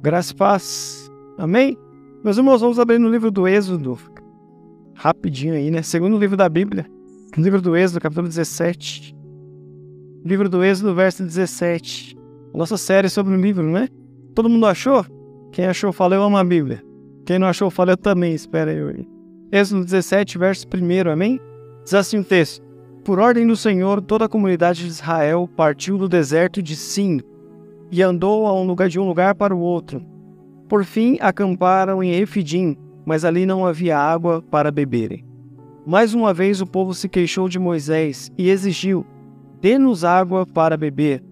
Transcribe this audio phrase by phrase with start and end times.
[0.00, 1.10] Graça e paz.
[1.36, 1.76] Amém?
[2.22, 3.98] Meus irmãos, vamos abrir no livro do Êxodo.
[4.94, 5.82] Rapidinho aí, né?
[5.82, 6.86] Segundo livro da Bíblia.
[7.36, 9.12] Livro do Êxodo, capítulo 17.
[10.24, 12.16] Livro do Êxodo, verso 17.
[12.54, 13.88] Nossa série sobre o livro, né?
[14.36, 15.04] Todo mundo achou?
[15.50, 16.80] Quem achou, fala eu amo a Bíblia.
[17.26, 19.08] Quem não achou, fala eu também, espera eu aí.
[19.50, 21.40] Êxodo 17, verso 1, amém?
[21.82, 22.64] Diz assim o texto.
[23.04, 27.20] Por ordem do Senhor, toda a comunidade de Israel partiu do deserto de Sim
[27.90, 30.04] e andou a um lugar de um lugar para o outro.
[30.68, 35.24] Por fim, acamparam em Efidim, mas ali não havia água para beberem.
[35.86, 39.06] Mais uma vez o povo se queixou de Moisés e exigiu:
[39.60, 41.24] Dê-nos água para beber.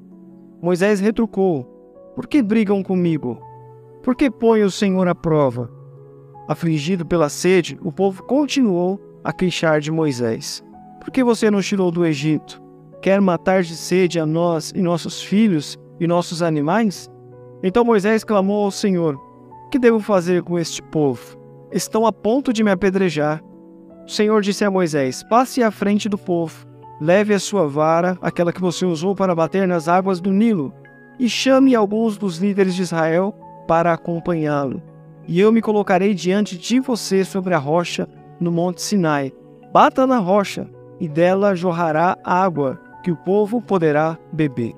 [0.62, 1.64] Moisés retrucou:
[2.14, 3.38] Por que brigam comigo?
[4.02, 5.70] Por que põe o Senhor à prova?
[6.48, 10.64] Afligido pela sede, o povo continuou a queixar de Moisés:
[11.00, 12.62] Por que você nos tirou do Egito?
[13.02, 17.10] Quer matar de sede a nós e nossos filhos e nossos animais?
[17.62, 19.18] Então Moisés clamou ao Senhor:
[19.70, 21.36] Que devo fazer com este povo?
[21.72, 23.42] Estão a ponto de me apedrejar.
[24.06, 26.66] O Senhor disse a Moisés: Passe à frente do povo,
[27.00, 30.72] leve a sua vara, aquela que você usou para bater nas águas do Nilo,
[31.18, 33.34] e chame alguns dos líderes de Israel
[33.66, 34.80] para acompanhá-lo.
[35.26, 39.32] E eu me colocarei diante de você sobre a rocha no monte Sinai.
[39.72, 40.70] Bata na rocha,
[41.00, 44.74] e dela jorrará água, que o povo poderá beber.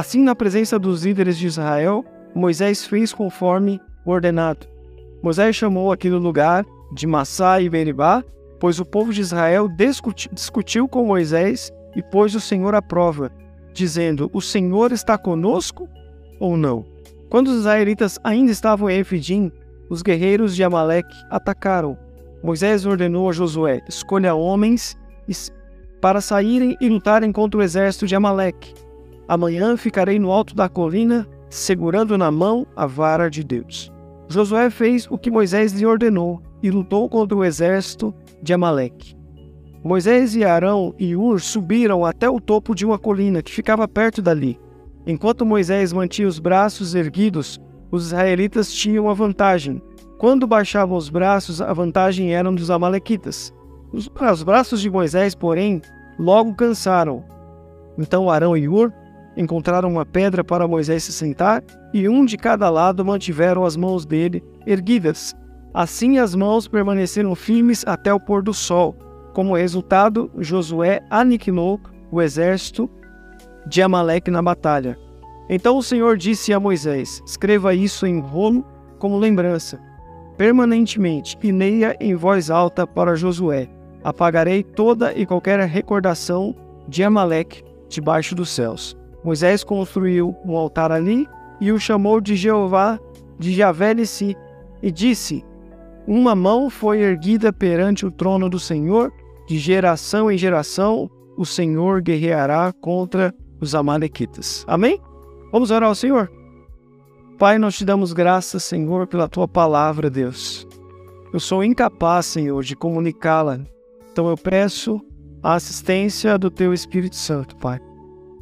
[0.00, 2.02] Assim, na presença dos líderes de Israel,
[2.34, 4.66] Moisés fez conforme ordenado.
[5.22, 8.24] Moisés chamou aquele lugar de Massá e Meribá,
[8.58, 9.68] pois o povo de Israel
[10.32, 13.30] discutiu com Moisés e pôs o Senhor à prova,
[13.74, 15.86] dizendo: O Senhor está conosco
[16.38, 16.82] ou não?
[17.28, 19.52] Quando os israelitas ainda estavam em Efidim,
[19.90, 21.98] os guerreiros de Amaleque atacaram.
[22.42, 24.96] Moisés ordenou a Josué: Escolha homens
[26.00, 28.72] para saírem e lutarem contra o exército de Amaleque.
[29.30, 33.88] Amanhã ficarei no alto da colina, segurando na mão a vara de Deus.
[34.28, 38.12] Josué fez o que Moisés lhe ordenou e lutou contra o exército
[38.42, 39.14] de Amaleque.
[39.84, 44.20] Moisés e Arão e Ur subiram até o topo de uma colina que ficava perto
[44.20, 44.58] dali.
[45.06, 47.56] Enquanto Moisés mantinha os braços erguidos,
[47.88, 49.80] os israelitas tinham a vantagem.
[50.18, 53.54] Quando baixavam os braços, a vantagem era dos amalequitas.
[53.92, 55.80] Os, os braços de Moisés, porém,
[56.18, 57.22] logo cansaram.
[57.96, 58.92] Então Arão e Ur
[59.36, 64.04] encontraram uma pedra para Moisés se sentar, e um de cada lado mantiveram as mãos
[64.04, 65.34] dele erguidas.
[65.72, 68.94] Assim as mãos permaneceram firmes até o pôr do sol.
[69.32, 71.80] Como resultado, Josué aniquilou
[72.10, 72.90] o exército
[73.66, 74.98] de Amaleque na batalha.
[75.48, 78.64] Então o Senhor disse a Moisés: Escreva isso em rolo
[78.98, 79.80] como lembrança,
[80.36, 83.68] permanentemente, e leia em voz alta para Josué.
[84.02, 86.54] Apagarei toda e qualquer recordação
[86.88, 88.99] de Amaleque debaixo dos céus.
[89.24, 91.26] Moisés construiu um altar ali
[91.60, 92.98] e o chamou de Jeová
[93.38, 94.36] de Javé si
[94.82, 95.44] e disse:
[96.06, 99.12] Uma mão foi erguida perante o trono do Senhor,
[99.48, 104.62] de geração em geração o Senhor guerreará contra os amalequitas.
[104.68, 105.00] Amém?
[105.50, 106.30] Vamos orar ao Senhor.
[107.38, 110.66] Pai, nós te damos graças, Senhor, pela tua palavra, Deus.
[111.32, 113.60] Eu sou incapaz, Senhor, de comunicá-la.
[114.12, 115.00] Então eu peço
[115.42, 117.80] a assistência do teu Espírito Santo, Pai.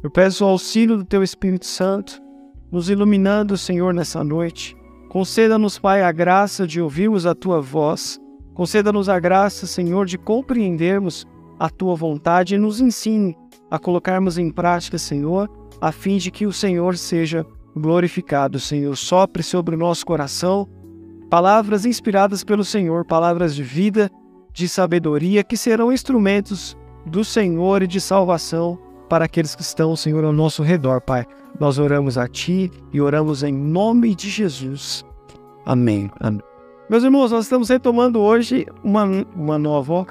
[0.01, 2.21] Eu peço o auxílio do Teu Espírito Santo,
[2.71, 4.73] nos iluminando, Senhor, nessa noite.
[5.09, 8.17] Conceda-nos, Pai, a graça de ouvirmos a Tua voz.
[8.53, 11.27] Conceda-nos a graça, Senhor, de compreendermos
[11.59, 13.35] a Tua vontade e nos ensine
[13.69, 15.49] a colocarmos em prática, Senhor,
[15.81, 17.45] a fim de que o Senhor seja
[17.75, 18.95] glorificado, Senhor.
[18.95, 20.65] Sopre sobre o nosso coração
[21.29, 24.09] palavras inspiradas pelo Senhor, palavras de vida,
[24.53, 30.23] de sabedoria, que serão instrumentos do Senhor e de salvação para aqueles que estão, Senhor,
[30.23, 31.25] ao nosso redor, Pai.
[31.59, 35.03] Nós oramos a Ti e oramos em nome de Jesus.
[35.65, 36.11] Amém.
[36.19, 36.41] Amém.
[36.87, 39.05] Meus irmãos, nós estamos retomando hoje uma,
[39.35, 40.05] uma nova.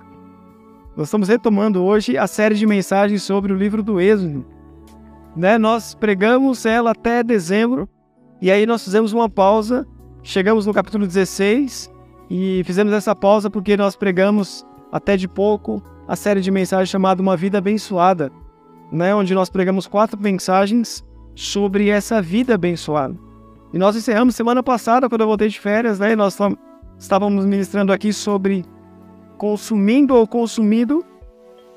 [0.97, 4.45] Nós estamos retomando hoje a série de mensagens sobre o livro do Êxodo.
[5.37, 5.59] Né?
[5.59, 7.89] Nós pregamos ela até dezembro
[8.43, 9.87] e aí nós fizemos uma pausa.
[10.25, 11.91] Chegamos no capítulo 16
[12.29, 17.23] e fizemos essa pausa porque nós pregamos até de pouco a série de mensagens chamada
[17.23, 18.33] Uma Vida Abençoada
[18.91, 21.05] né, onde nós pregamos quatro mensagens
[21.35, 23.17] sobre essa vida abençoada.
[23.73, 26.39] E nós encerramos semana passada, quando eu voltei de férias, né, nós
[26.99, 28.65] estávamos ministrando aqui sobre
[29.37, 31.05] consumindo ou consumido,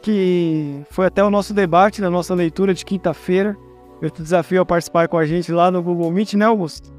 [0.02, 3.56] que foi até o nosso debate na nossa leitura de quinta-feira.
[4.02, 6.92] Eu te desafio a participar com a gente lá no Google Meet, né, Augusto?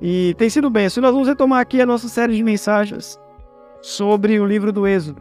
[0.00, 0.86] E tem sido bem.
[0.86, 3.18] Assim, nós vamos retomar aqui a nossa série de mensagens
[3.82, 5.20] sobre o livro do Êxodo.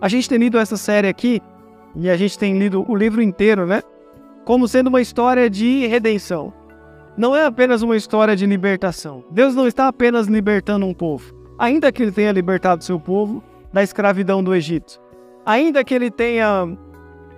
[0.00, 1.40] A gente tem lido essa série aqui
[1.96, 3.82] e a gente tem lido o livro inteiro, né?
[4.44, 6.52] Como sendo uma história de redenção.
[7.16, 9.24] não é apenas uma história de libertação.
[9.30, 11.32] Deus não está apenas libertando um povo.
[11.56, 13.42] Ainda que ele tenha libertado seu povo
[13.72, 15.00] da escravidão do Egito,
[15.46, 16.76] ainda que ele tenha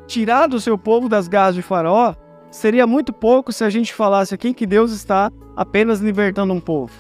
[0.06, 2.14] tirado o seu povo das garras de Faraó,
[2.50, 6.93] seria muito pouco se a gente falasse aqui que Deus está apenas libertando um povo.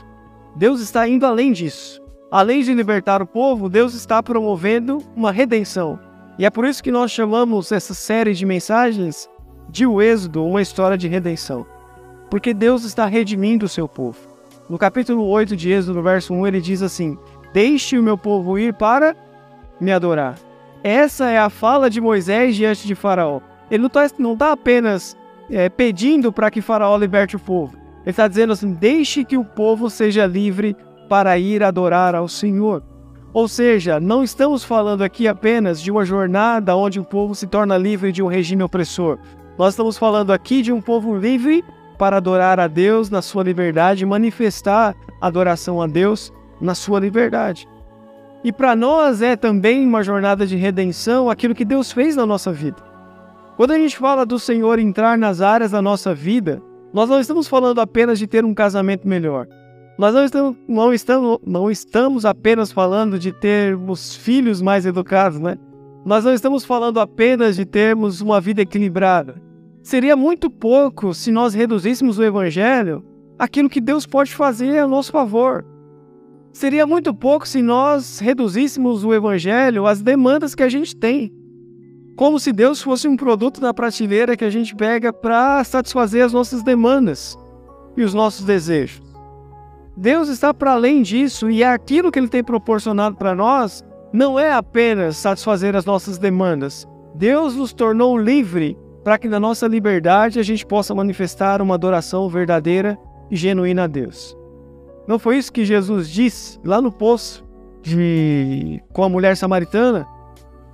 [0.54, 2.00] Deus está indo além disso.
[2.30, 5.98] Além de libertar o povo, Deus está promovendo uma redenção.
[6.38, 9.28] E é por isso que nós chamamos essa série de mensagens
[9.68, 11.66] de o Êxodo uma história de redenção.
[12.30, 14.18] Porque Deus está redimindo o seu povo.
[14.68, 17.16] No capítulo 8 de Êxodo, no verso 1, ele diz assim:
[17.52, 19.16] Deixe o meu povo ir para
[19.80, 20.36] me adorar.
[20.82, 23.40] Essa é a fala de Moisés diante de Faraó.
[23.70, 24.08] Ele não está
[24.46, 25.16] tá apenas
[25.50, 27.76] é, pedindo para que Faraó liberte o povo.
[28.02, 30.76] Ele está dizendo assim: deixe que o povo seja livre
[31.08, 32.82] para ir adorar ao Senhor.
[33.36, 37.76] Ou seja, não estamos falando aqui apenas de uma jornada onde o povo se torna
[37.76, 39.18] livre de um regime opressor.
[39.58, 41.62] Nós estamos falando aqui de um povo livre
[41.98, 47.68] para adorar a Deus na sua liberdade, manifestar adoração a Deus na sua liberdade.
[48.42, 52.50] E para nós é também uma jornada de redenção aquilo que Deus fez na nossa
[52.50, 52.82] vida.
[53.58, 57.46] Quando a gente fala do Senhor entrar nas áreas da nossa vida, nós não estamos
[57.46, 59.46] falando apenas de ter um casamento melhor.
[59.98, 65.56] Nós não estamos, não estamos, não estamos apenas falando de termos filhos mais educados, né?
[66.04, 69.40] Nós não estamos falando apenas de termos uma vida equilibrada.
[69.82, 73.04] Seria muito pouco se nós reduzíssemos o Evangelho
[73.38, 75.64] aquilo que Deus pode fazer a nosso favor.
[76.52, 81.32] Seria muito pouco se nós reduzíssemos o Evangelho às demandas que a gente tem.
[82.16, 86.32] Como se Deus fosse um produto da prateleira que a gente pega para satisfazer as
[86.32, 87.36] nossas demandas
[87.96, 89.05] e os nossos desejos.
[89.96, 93.82] Deus está para além disso e aquilo que Ele tem proporcionado para nós
[94.12, 96.86] não é apenas satisfazer as nossas demandas.
[97.14, 102.28] Deus nos tornou livre para que na nossa liberdade a gente possa manifestar uma adoração
[102.28, 102.98] verdadeira
[103.30, 104.36] e genuína a Deus.
[105.06, 107.44] Não foi isso que Jesus disse lá no poço
[107.80, 108.82] de...
[108.92, 110.06] com a mulher samaritana?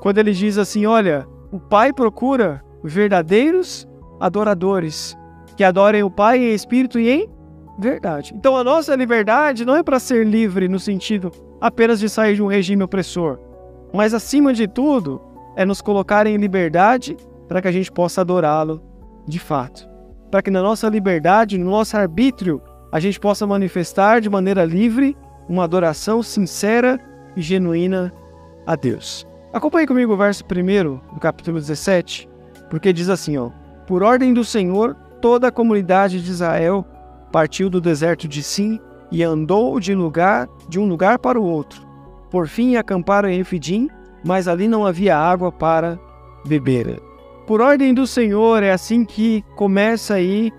[0.00, 3.86] Quando ele diz assim: Olha, o Pai procura verdadeiros
[4.18, 5.16] adoradores
[5.56, 7.28] que adorem o Pai em espírito e em
[7.82, 8.32] verdade.
[8.34, 11.30] Então a nossa liberdade não é para ser livre no sentido
[11.60, 13.38] apenas de sair de um regime opressor,
[13.92, 15.20] mas acima de tudo
[15.56, 18.82] é nos colocar em liberdade para que a gente possa adorá-lo
[19.26, 19.88] de fato.
[20.30, 25.16] Para que na nossa liberdade, no nosso arbítrio, a gente possa manifestar de maneira livre
[25.48, 26.98] uma adoração sincera
[27.36, 28.12] e genuína
[28.66, 29.26] a Deus.
[29.52, 32.28] Acompanhe comigo o verso 1 do capítulo 17,
[32.70, 33.50] porque diz assim: ó,
[33.86, 36.86] Por ordem do Senhor, toda a comunidade de Israel
[37.32, 38.78] partiu do deserto de Sim
[39.10, 41.82] e andou de lugar de um lugar para o outro.
[42.30, 43.88] Por fim acamparam em Efidim,
[44.24, 45.98] mas ali não havia água para
[46.46, 47.00] beber.
[47.46, 50.52] Por ordem do Senhor é assim que começa aí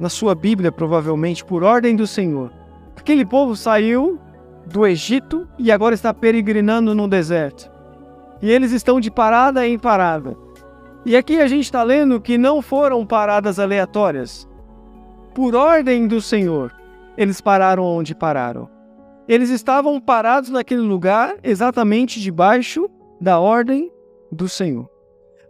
[0.00, 2.50] na sua Bíblia, provavelmente, por ordem do Senhor.
[2.96, 4.18] Aquele povo saiu
[4.66, 7.70] do Egito e agora está peregrinando no deserto.
[8.42, 10.36] E eles estão de parada em parada.
[11.04, 14.48] E aqui a gente está lendo que não foram paradas aleatórias
[15.36, 16.74] por ordem do Senhor,
[17.14, 18.70] eles pararam onde pararam.
[19.28, 22.88] Eles estavam parados naquele lugar exatamente debaixo
[23.20, 23.92] da ordem
[24.32, 24.88] do Senhor.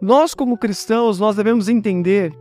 [0.01, 2.33] Nós, como cristãos, nós devemos entender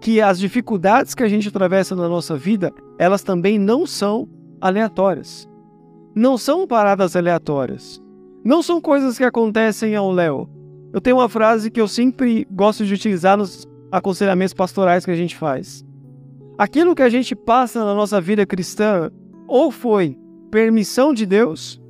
[0.00, 4.28] que as dificuldades que a gente atravessa na nossa vida, elas também não são
[4.60, 5.48] aleatórias.
[6.14, 8.00] Não são paradas aleatórias.
[8.44, 10.48] Não são coisas que acontecem ao léu.
[10.92, 15.16] Eu tenho uma frase que eu sempre gosto de utilizar nos aconselhamentos pastorais que a
[15.16, 15.84] gente faz.
[16.58, 19.10] Aquilo que a gente passa na nossa vida cristã
[19.46, 20.16] ou foi
[20.50, 21.80] permissão de Deus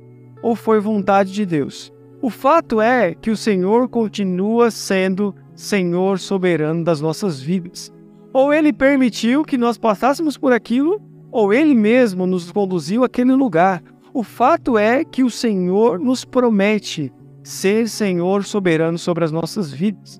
[0.43, 1.91] ou foi vontade de Deus.
[2.21, 7.93] O fato é que o Senhor continua sendo Senhor soberano das nossas vidas.
[8.33, 13.81] Ou ele permitiu que nós passássemos por aquilo, ou ele mesmo nos conduziu àquele lugar.
[14.13, 20.19] O fato é que o Senhor nos promete ser Senhor soberano sobre as nossas vidas.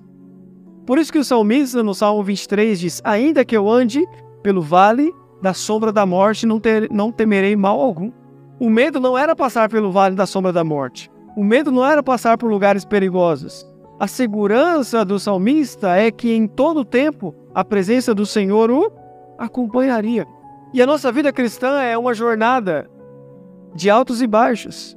[0.86, 4.06] Por isso que o salmista no Salmo 23 diz: Ainda que eu ande
[4.48, 8.10] pelo vale da sombra da morte não, ter, não temerei mal algum.
[8.58, 11.10] O medo não era passar pelo vale da sombra da morte.
[11.36, 13.66] O medo não era passar por lugares perigosos.
[14.00, 18.90] A segurança do salmista é que em todo tempo a presença do Senhor o
[19.36, 20.26] acompanharia.
[20.72, 22.88] E a nossa vida cristã é uma jornada
[23.74, 24.96] de altos e baixos.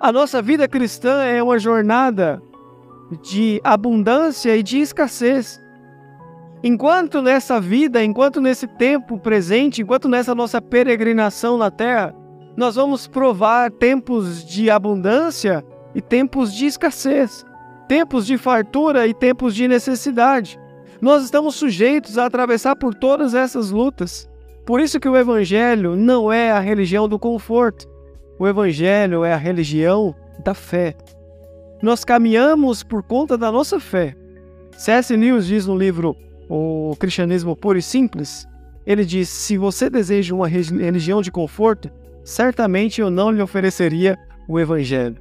[0.00, 2.40] A nossa vida cristã é uma jornada
[3.20, 5.60] de abundância e de escassez.
[6.66, 12.14] Enquanto nessa vida, enquanto nesse tempo presente, enquanto nessa nossa peregrinação na terra,
[12.56, 15.62] nós vamos provar tempos de abundância
[15.94, 17.44] e tempos de escassez,
[17.86, 20.58] tempos de fartura e tempos de necessidade.
[21.02, 24.26] Nós estamos sujeitos a atravessar por todas essas lutas.
[24.64, 27.86] Por isso que o evangelho não é a religião do conforto.
[28.38, 30.96] O evangelho é a religião da fé.
[31.82, 34.16] Nós caminhamos por conta da nossa fé.
[34.78, 35.14] C.S.
[35.14, 36.16] Lewis diz no livro
[36.48, 38.46] O Cristianismo Puro e Simples,
[38.86, 41.90] ele diz: "Se você deseja uma religião de conforto,
[42.22, 45.16] certamente eu não lhe ofereceria o evangelho.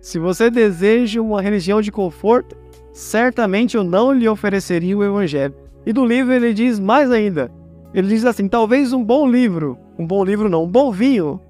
[0.00, 2.56] Se você deseja uma religião de conforto,
[2.92, 5.54] certamente eu não lhe ofereceria o evangelho."
[5.86, 7.50] E do livro ele diz mais ainda.
[7.92, 11.40] Ele diz assim: "Talvez um bom livro, um bom livro não, um bom vinho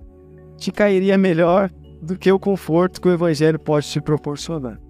[0.57, 1.71] te cairia melhor
[2.01, 4.84] do que o conforto que o evangelho pode te proporcionar."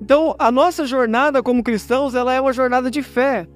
[0.00, 3.46] Então, a nossa jornada como cristãos, ela é uma jornada de fé.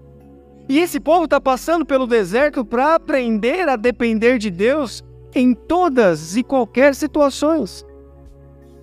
[0.69, 5.03] E esse povo está passando pelo deserto para aprender a depender de Deus
[5.35, 7.85] em todas e qualquer situações.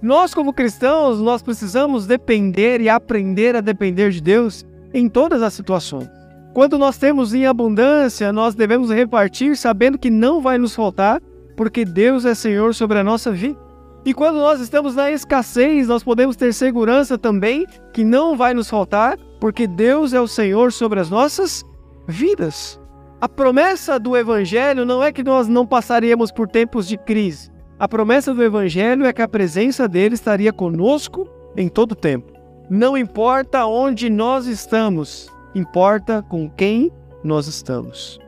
[0.01, 5.53] Nós, como cristãos, nós precisamos depender e aprender a depender de Deus em todas as
[5.53, 6.09] situações.
[6.53, 11.21] Quando nós temos em abundância, nós devemos repartir sabendo que não vai nos faltar,
[11.55, 13.68] porque Deus é Senhor sobre a nossa vida.
[14.05, 18.69] E quando nós estamos na escassez, nós podemos ter segurança também que não vai nos
[18.69, 21.63] faltar, porque Deus é o Senhor sobre as nossas
[22.07, 22.79] vidas.
[23.19, 27.51] A promessa do Evangelho não é que nós não passaríamos por tempos de crise.
[27.77, 32.31] A promessa do Evangelho é que a presença dele estaria conosco em todo tempo.
[32.69, 36.91] Não importa onde nós estamos, importa com quem
[37.23, 38.19] nós estamos.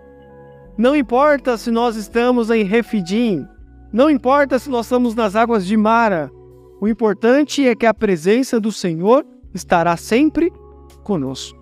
[0.77, 3.47] Não importa se nós estamos em Refidim,
[3.91, 6.31] não importa se nós estamos nas águas de Mara,
[6.79, 10.51] o importante é que a presença do Senhor estará sempre
[11.03, 11.59] conosco.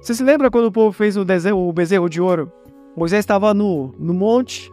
[0.00, 2.52] Você se lembra quando o povo fez o, desenho, o bezerro de ouro?
[2.94, 4.70] Moisés estava no, no monte,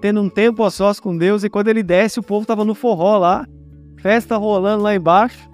[0.00, 2.74] tendo um tempo a sós com Deus, e quando ele desce, o povo estava no
[2.74, 3.46] forró lá,
[3.96, 5.48] festa rolando lá embaixo,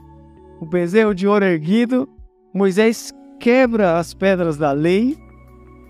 [0.60, 2.08] o bezerro de ouro erguido.
[2.54, 5.16] Moisés quebra as pedras da lei,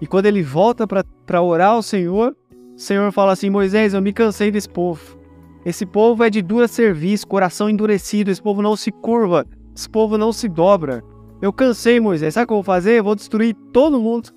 [0.01, 2.37] e quando ele volta para orar ao Senhor,
[2.77, 5.17] o Senhor fala assim: Moisés, eu me cansei desse povo.
[5.65, 10.17] Esse povo é de dura serviço, coração endurecido, esse povo não se curva, esse povo
[10.17, 11.03] não se dobra.
[11.43, 12.35] Eu cansei, Moisés.
[12.35, 12.99] Sabe o que eu vou fazer?
[12.99, 14.31] Eu vou destruir todo mundo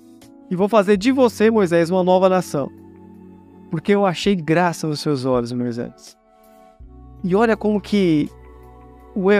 [0.50, 2.70] e vou fazer de você, Moisés, uma nova nação.
[3.70, 6.16] Porque eu achei graça nos seus olhos, Moisés.
[7.22, 8.28] E olha como que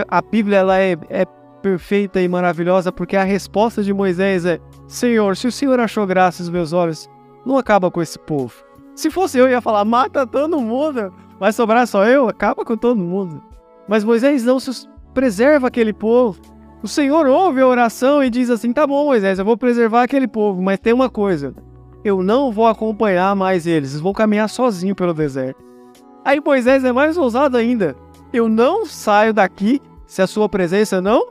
[0.07, 1.25] a Bíblia ela é, é
[1.61, 6.41] perfeita e maravilhosa, porque a resposta de Moisés é: Senhor, se o Senhor achou graça
[6.41, 7.09] nos meus olhos,
[7.45, 8.70] não acaba com esse povo.
[8.95, 12.97] Se fosse eu, ia falar: mata todo mundo, vai sobrar só eu, acaba com todo
[12.97, 13.41] mundo.
[13.87, 16.39] Mas Moisés não se preserva aquele povo.
[16.83, 20.27] O Senhor ouve a oração e diz assim: tá bom, Moisés, eu vou preservar aquele
[20.27, 21.53] povo, mas tem uma coisa:
[22.03, 25.63] eu não vou acompanhar mais eles, vão caminhar sozinho pelo deserto.
[26.23, 27.95] Aí Moisés é mais ousado ainda:
[28.33, 31.29] eu não saio daqui se a sua presença não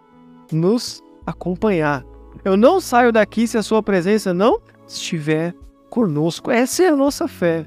[0.52, 2.04] nos acompanhar.
[2.44, 5.54] Eu não saio daqui se a sua presença não estiver
[5.90, 6.50] conosco.
[6.50, 7.66] Essa é a nossa fé.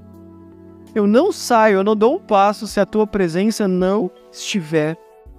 [0.95, 4.97] Eu não saio, eu não dou um passo se a tua presença não estiver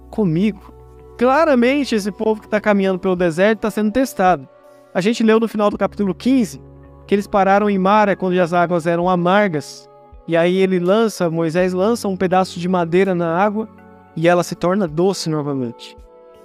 [0.09, 0.73] comigo.
[1.17, 4.47] Claramente, esse povo que está caminhando pelo deserto está sendo testado.
[4.93, 6.61] A gente leu no final do capítulo 15
[7.07, 9.89] que eles pararam em Mara quando as águas eram amargas.
[10.27, 13.69] E aí ele lança, Moisés lança um pedaço de madeira na água
[14.15, 15.95] e ela se torna doce novamente.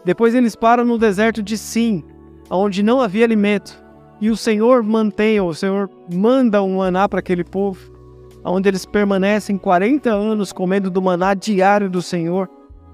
[0.04, 2.04] Depois eles param no deserto de Sim,
[2.50, 3.82] onde não havia alimento.
[4.20, 7.80] E o Senhor mantém, o Senhor manda um maná para aquele povo,
[8.44, 12.48] onde eles permanecem 40 anos comendo do maná diário do Senhor,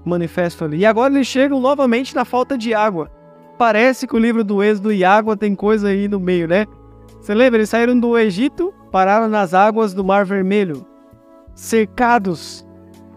[0.05, 0.77] manifesto ali.
[0.77, 3.11] E agora eles chegam novamente na falta de água.
[3.57, 6.65] Parece que o livro do Êxodo e água tem coisa aí no meio, né?
[7.19, 7.59] Você lembra?
[7.59, 10.85] Eles saíram do Egito, pararam nas águas do Mar Vermelho,
[11.53, 12.65] cercados.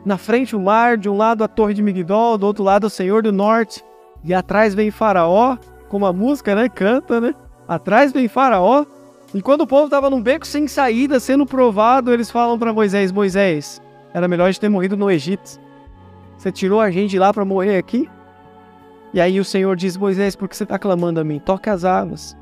[0.05, 2.90] Na frente o mar, de um lado a Torre de Migdol, do outro lado o
[2.90, 3.85] Senhor do Norte.
[4.25, 5.57] E atrás vem Faraó,
[5.88, 6.69] como a música, né?
[6.69, 7.35] Canta, né?
[7.71, 8.85] Atrás vem Faraó.
[9.33, 13.12] E quando o povo estava num beco sem saída, sendo provado, eles falam para Moisés:
[13.12, 13.81] Moisés,
[14.12, 15.61] era melhor a gente ter morrido no Egito.
[16.37, 18.11] Você tirou a gente de lá para morrer aqui?
[19.15, 21.39] E aí o Senhor diz: Moisés, por que você está clamando a mim?
[21.39, 22.37] Toque as águas.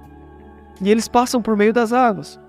[0.81, 2.41] E eles passam por meio das águas.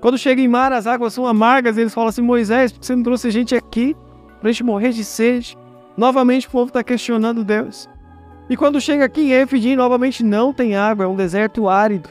[0.00, 1.76] Quando chega em mar, as águas são amargas.
[1.76, 3.96] Eles falam assim: Moisés, por que você não trouxe a gente aqui
[4.38, 5.58] para a gente morrer de sede?
[5.96, 7.90] Novamente o povo está questionando Deus.
[8.48, 12.08] E quando chega aqui em Efidim, novamente não tem água, é um deserto árido.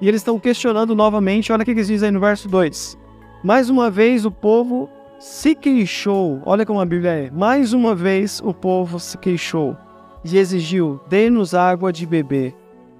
[0.00, 2.98] E eles estão questionando novamente, olha o que eles dizem aí no verso 2.
[3.42, 7.30] Mais uma vez o povo se queixou, olha como a Bíblia é.
[7.30, 9.76] Mais uma vez o povo se queixou
[10.24, 12.54] e exigiu: dê-nos água de beber.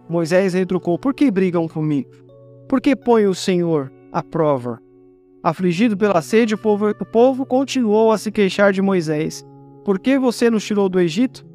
[0.09, 2.11] Moisés retrucou: por que brigam comigo?
[2.69, 4.81] Por que põe o Senhor à prova?
[5.43, 9.45] Afligido pela sede, o povo, o povo continuou a se queixar de Moisés:
[9.85, 11.47] Por que você nos tirou do Egito?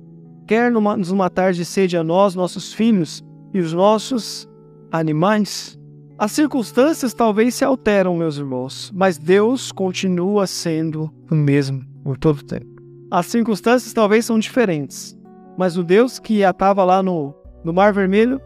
[0.49, 4.49] Quer nos matar de sede a nós, nossos filhos e os nossos
[4.91, 5.77] animais.
[6.17, 12.39] As circunstâncias talvez se alteram, meus irmãos, mas Deus continua sendo o mesmo por todo
[12.39, 12.65] o tempo.
[13.11, 15.15] As circunstâncias talvez são diferentes,
[15.55, 17.31] mas o Deus que estava lá no,
[17.63, 18.41] no Mar Vermelho,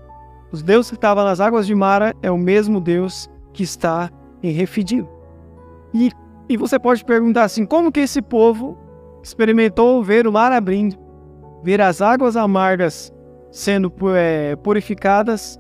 [0.52, 4.12] o Deus que estava nas águas de Mara, é o mesmo Deus que está
[4.44, 5.08] em Refidim.
[5.94, 6.12] E,
[6.50, 8.78] e você pode perguntar assim: como que esse povo
[9.24, 10.98] experimentou ver o mar abrindo,
[11.64, 13.12] ver as águas amargas
[13.50, 15.60] sendo é, purificadas,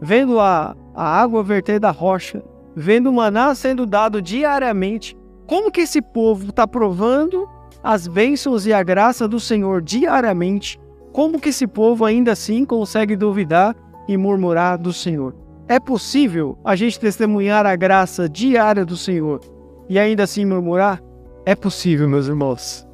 [0.00, 2.42] vendo a, a água verter da rocha,
[2.76, 5.16] vendo o maná sendo dado diariamente?
[5.46, 7.48] Como que esse povo está provando
[7.82, 10.78] as bênçãos e a graça do Senhor diariamente?
[11.12, 13.74] Como que esse povo ainda assim consegue duvidar
[14.06, 15.34] e murmurar do Senhor?
[15.66, 19.40] É possível a gente testemunhar a graça diária do Senhor
[19.88, 21.02] e ainda assim murmurar?
[21.46, 22.86] É possível, meus irmãos.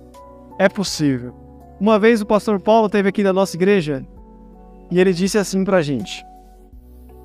[0.59, 1.44] É possível.
[1.81, 4.07] Uma vez o pastor Paulo esteve aqui na nossa igreja
[4.91, 6.25] e ele disse assim pra gente: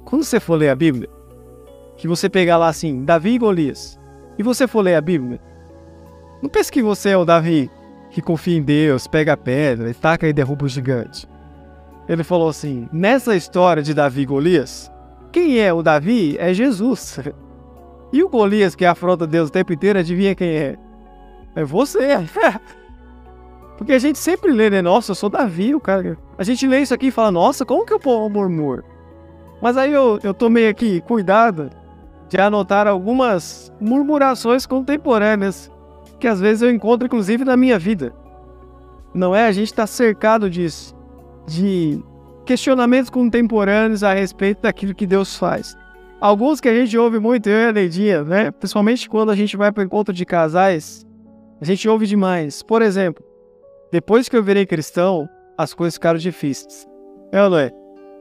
[0.06, 1.10] Quando você for ler a Bíblia,
[1.98, 4.00] que você pegar lá assim, Davi e Golias,
[4.38, 5.40] e você for ler a Bíblia,
[6.42, 7.70] não pense que você é o Davi
[8.10, 11.28] que confia em Deus, pega a pedra, taca e derruba o gigante.
[12.08, 14.92] Ele falou assim: nessa história de Davi e Golias,
[15.32, 17.20] quem é o Davi é Jesus.
[18.12, 20.78] E o Golias, que afronta Deus o tempo inteiro, adivinha quem é?
[21.56, 22.00] É você.
[23.80, 24.82] Porque a gente sempre lê, né?
[24.82, 26.18] Nossa, eu sou Davi, o cara.
[26.38, 28.84] A gente lê isso aqui e fala, nossa, como que o povo murmura?
[29.62, 31.70] Mas aí eu, eu tomei aqui cuidado
[32.28, 35.72] de anotar algumas murmurações contemporâneas
[36.20, 38.14] que às vezes eu encontro, inclusive, na minha vida.
[39.14, 39.48] Não é?
[39.48, 40.94] A gente está cercado disso,
[41.48, 42.04] de
[42.46, 45.78] questionamentos contemporâneos a respeito daquilo que Deus faz.
[46.20, 48.52] Alguns que a gente ouve muito, eu e a Neidinha, né?
[48.52, 51.08] Principalmente quando a gente vai para o encontro de casais,
[51.62, 52.62] a gente ouve demais.
[52.62, 53.29] Por exemplo,
[53.92, 55.28] depois que eu virei cristão,
[55.58, 56.88] as coisas ficaram difíceis.
[57.32, 57.72] É ou não é?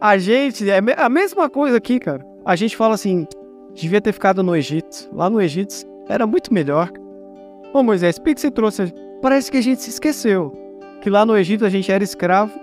[0.00, 2.24] A gente, é a mesma coisa aqui, cara.
[2.44, 3.26] A gente fala assim,
[3.74, 5.08] devia ter ficado no Egito.
[5.12, 5.74] Lá no Egito
[6.08, 6.90] era muito melhor.
[7.72, 8.92] Ô Moisés, por que você trouxe?
[9.20, 10.68] Parece que a gente se esqueceu
[11.00, 12.58] que lá no Egito a gente era escravo,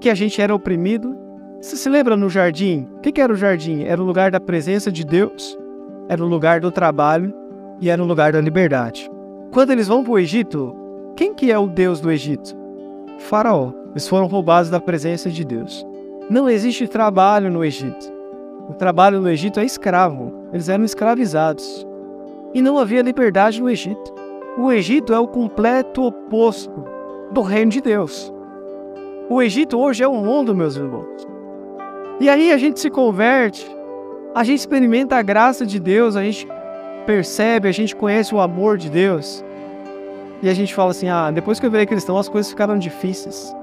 [0.00, 1.16] que a gente era oprimido,
[1.60, 2.88] você se lembra no jardim?
[2.96, 3.84] O que, que era o jardim?
[3.84, 5.58] Era o lugar da presença de Deus,
[6.08, 7.34] era o lugar do trabalho
[7.80, 9.10] e era o lugar da liberdade.
[9.50, 10.74] Quando eles vão para o Egito,
[11.18, 12.56] quem que é o Deus do Egito?
[13.18, 13.72] Faraó.
[13.90, 15.84] Eles foram roubados da presença de Deus.
[16.30, 18.12] Não existe trabalho no Egito.
[18.68, 20.32] O trabalho no Egito é escravo.
[20.52, 21.84] Eles eram escravizados.
[22.54, 24.14] E não havia liberdade no Egito.
[24.56, 26.84] O Egito é o completo oposto
[27.32, 28.32] do reino de Deus.
[29.28, 31.26] O Egito hoje é o mundo, meus irmãos.
[32.20, 33.68] E aí a gente se converte,
[34.32, 36.46] a gente experimenta a graça de Deus, a gente
[37.04, 39.44] percebe, a gente conhece o amor de Deus.
[40.42, 43.54] E a gente fala assim: ah, depois que eu virei cristão, as coisas ficaram difíceis.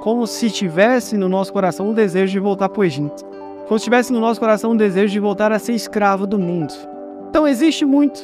[0.00, 3.24] Como se tivesse no nosso coração um desejo de voltar para o Egito.
[3.66, 6.72] Como se tivesse no nosso coração um desejo de voltar a ser escravo do mundo.
[7.28, 8.22] Então existe muito,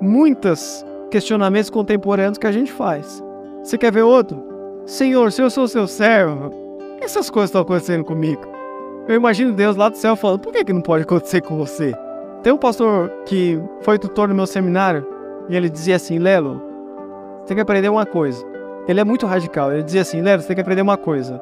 [0.00, 3.22] muitos questionamentos contemporâneos que a gente faz.
[3.62, 4.44] Você quer ver outro?
[4.84, 6.52] Senhor, se eu sou seu servo,
[7.00, 8.42] essas coisas estão acontecendo comigo.
[9.08, 11.94] Eu imagino Deus lá do céu falando: por que, que não pode acontecer com você?
[12.42, 15.06] Tem um pastor que foi tutor no meu seminário
[15.48, 16.62] e ele dizia assim: Lelo,
[17.46, 18.44] você tem que aprender uma coisa.
[18.88, 19.72] Ele é muito radical.
[19.72, 21.40] Ele dizia assim: Lelo, você tem que aprender uma coisa.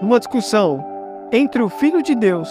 [0.00, 0.82] Numa discussão
[1.30, 2.48] entre o filho de Deus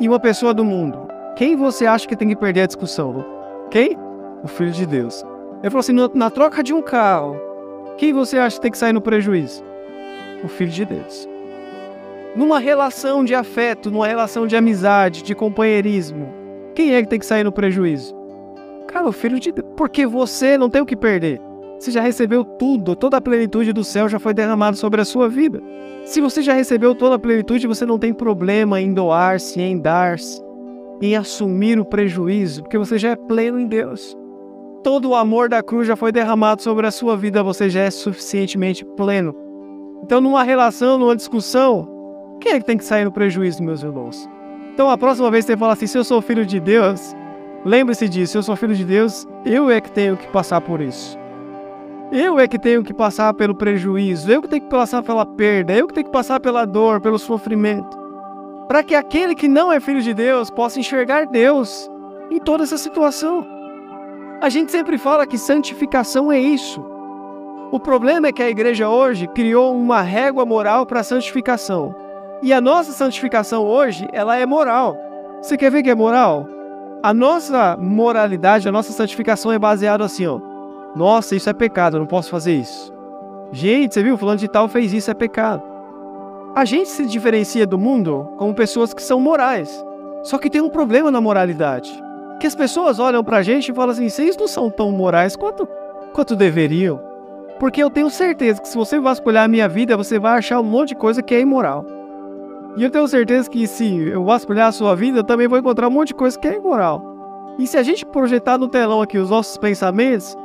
[0.00, 3.24] e uma pessoa do mundo, quem você acha que tem que perder a discussão?
[3.70, 3.98] Quem?
[4.42, 5.22] O filho de Deus.
[5.60, 7.36] Ele falou assim: na troca de um carro,
[7.98, 9.62] quem você acha que tem que sair no prejuízo?
[10.42, 11.28] O filho de Deus
[12.34, 16.34] numa relação de afeto, numa relação de amizade, de companheirismo,
[16.74, 18.12] quem é que tem que sair no prejuízo?
[18.88, 19.68] Cara, o filho de Deus.
[19.76, 21.40] Porque você não tem o que perder.
[21.78, 25.28] Você já recebeu tudo, toda a plenitude do céu já foi derramada sobre a sua
[25.28, 25.62] vida.
[26.04, 30.42] Se você já recebeu toda a plenitude, você não tem problema em doar-se, em dar-se,
[31.00, 34.16] em assumir o prejuízo, porque você já é pleno em Deus.
[34.82, 37.90] Todo o amor da cruz já foi derramado sobre a sua vida, você já é
[37.90, 39.34] suficientemente pleno.
[40.02, 41.88] Então, numa relação, numa discussão,
[42.40, 44.28] quem é que tem que sair no prejuízo, meus irmãos?
[44.74, 47.16] Então, a próxima vez que você fala assim, se eu sou filho de Deus,
[47.64, 51.18] lembre-se disso, eu sou filho de Deus, eu é que tenho que passar por isso.
[52.16, 55.72] Eu é que tenho que passar pelo prejuízo, eu que tenho que passar pela perda,
[55.72, 57.98] eu que tenho que passar pela dor, pelo sofrimento.
[58.68, 61.90] Para que aquele que não é filho de Deus possa enxergar Deus
[62.30, 63.44] em toda essa situação.
[64.40, 66.80] A gente sempre fala que santificação é isso.
[67.72, 71.96] O problema é que a igreja hoje criou uma régua moral para a santificação.
[72.40, 74.96] E a nossa santificação hoje, ela é moral.
[75.42, 76.46] Você quer ver que é moral?
[77.02, 80.53] A nossa moralidade, a nossa santificação é baseada assim, ó.
[80.94, 82.92] Nossa, isso é pecado, eu não posso fazer isso.
[83.52, 84.16] Gente, você viu?
[84.16, 85.62] Fulano de tal fez isso, é pecado.
[86.54, 89.84] A gente se diferencia do mundo como pessoas que são morais.
[90.22, 91.92] Só que tem um problema na moralidade.
[92.40, 95.68] Que as pessoas olham pra gente e falam assim: vocês não são tão morais quanto,
[96.12, 97.00] quanto deveriam.
[97.58, 100.64] Porque eu tenho certeza que se você vasculhar a minha vida, você vai achar um
[100.64, 101.84] monte de coisa que é imoral.
[102.76, 105.88] E eu tenho certeza que se eu vasculhar a sua vida, eu também vou encontrar
[105.88, 107.02] um monte de coisa que é imoral.
[107.58, 110.36] E se a gente projetar no telão aqui os nossos pensamentos,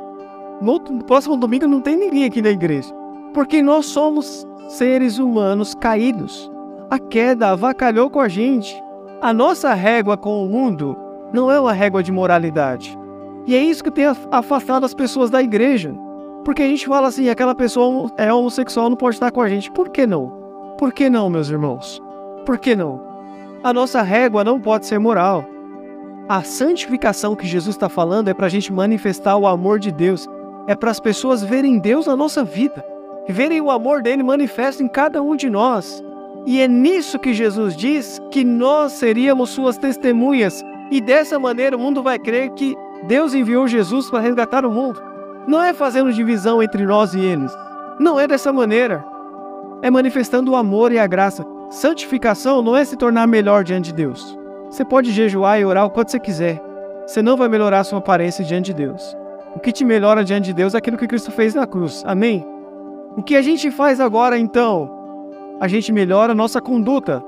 [0.60, 2.92] no próximo domingo não tem ninguém aqui na igreja.
[3.32, 6.50] Porque nós somos seres humanos caídos.
[6.90, 8.82] A queda avacalhou com a gente.
[9.20, 10.96] A nossa régua com o mundo
[11.32, 12.98] não é uma régua de moralidade.
[13.46, 15.94] E é isso que tem afastado as pessoas da igreja.
[16.44, 19.70] Porque a gente fala assim, aquela pessoa é homossexual, não pode estar com a gente.
[19.70, 20.74] Por que não?
[20.78, 22.02] Por que não, meus irmãos?
[22.46, 23.00] Por que não?
[23.62, 25.44] A nossa régua não pode ser moral.
[26.28, 30.28] A santificação que Jesus está falando é para a gente manifestar o amor de Deus.
[30.66, 32.84] É para as pessoas verem Deus na nossa vida.
[33.28, 36.02] Verem o amor dele manifesto em cada um de nós.
[36.46, 40.64] E é nisso que Jesus diz que nós seríamos suas testemunhas.
[40.90, 42.74] E dessa maneira o mundo vai crer que
[43.06, 45.00] Deus enviou Jesus para resgatar o mundo.
[45.46, 47.52] Não é fazendo divisão entre nós e eles.
[47.98, 49.04] Não é dessa maneira.
[49.82, 51.44] É manifestando o amor e a graça.
[51.70, 54.38] Santificação não é se tornar melhor diante de Deus.
[54.70, 56.60] Você pode jejuar e orar o quanto você quiser.
[57.06, 59.16] Você não vai melhorar sua aparência diante de Deus.
[59.54, 62.02] O que te melhora diante de Deus é aquilo que Cristo fez na cruz.
[62.06, 62.46] Amém?
[63.16, 64.90] O que a gente faz agora então?
[65.60, 67.22] A gente melhora a nossa conduta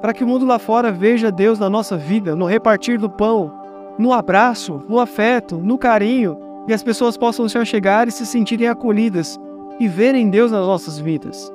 [0.00, 3.52] para que o mundo lá fora veja Deus na nossa vida, no repartir do pão,
[3.98, 6.38] no abraço, no afeto, no carinho,
[6.68, 9.38] e as pessoas possam se chegar e se sentirem acolhidas
[9.80, 11.52] e verem Deus nas nossas vidas.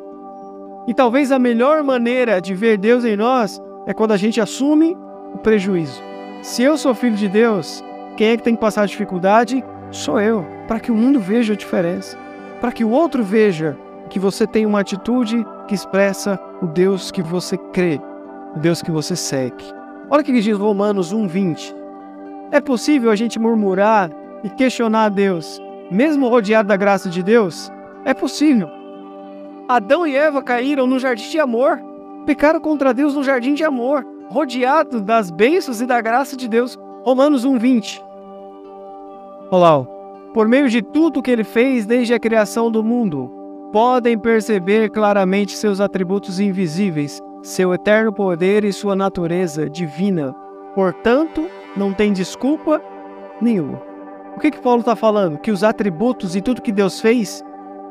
[0.87, 4.97] E talvez a melhor maneira de ver Deus em nós é quando a gente assume
[5.33, 6.01] o prejuízo.
[6.41, 7.83] Se eu sou filho de Deus,
[8.17, 9.63] quem é que tem que passar a dificuldade?
[9.93, 12.17] Sou eu, para que o mundo veja a diferença,
[12.59, 13.77] para que o outro veja
[14.09, 18.01] que você tem uma atitude que expressa o Deus que você crê,
[18.55, 19.63] o Deus que você segue.
[20.09, 21.75] Olha o que diz Romanos 1:20.
[22.51, 24.09] É possível a gente murmurar
[24.43, 27.71] e questionar a Deus, mesmo rodeado da graça de Deus?
[28.03, 28.67] É possível.
[29.69, 31.79] Adão e Eva caíram no jardim de amor,
[32.25, 36.79] pecaram contra Deus no jardim de amor, rodeado das bênçãos e da graça de Deus.
[37.03, 38.01] Romanos 1:20.
[39.51, 39.83] Olá,
[40.33, 43.29] por meio de tudo que ele fez desde a criação do mundo,
[43.71, 50.33] podem perceber claramente seus atributos invisíveis, seu eterno poder e sua natureza divina.
[50.73, 52.81] Portanto, não tem desculpa
[53.41, 53.81] nenhuma.
[54.35, 55.37] O que, que Paulo está falando?
[55.37, 57.43] Que os atributos e tudo que Deus fez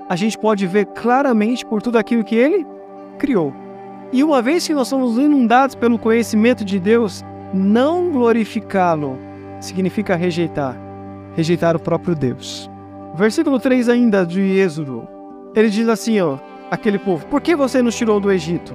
[0.08, 2.66] a gente pode ver claramente por tudo aquilo que ele
[3.18, 3.52] criou.
[4.12, 9.18] E uma vez que nós somos inundados pelo conhecimento de Deus, não glorificá-lo
[9.60, 10.76] significa rejeitar,
[11.34, 12.70] rejeitar o próprio Deus.
[13.14, 15.06] Versículo 3 ainda de Êxodo.
[15.54, 16.38] Ele diz assim, ó,
[16.70, 18.74] aquele povo: "Por que você nos tirou do Egito?"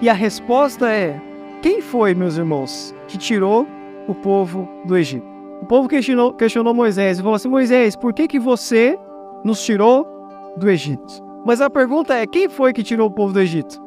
[0.00, 1.20] E a resposta é:
[1.62, 3.66] quem foi, meus irmãos, que tirou
[4.06, 5.26] o povo do Egito?
[5.60, 8.98] O povo questionou, questionou Moisés e falou assim: Moisés, por que, que você
[9.44, 10.18] nos tirou
[10.56, 11.22] do Egito.
[11.46, 13.80] Mas a pergunta é: quem foi que tirou o povo do Egito?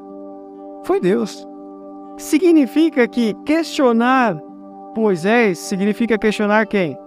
[0.84, 1.48] Foi Deus.
[2.18, 4.38] Significa que questionar
[4.96, 6.98] Moisés significa questionar quem?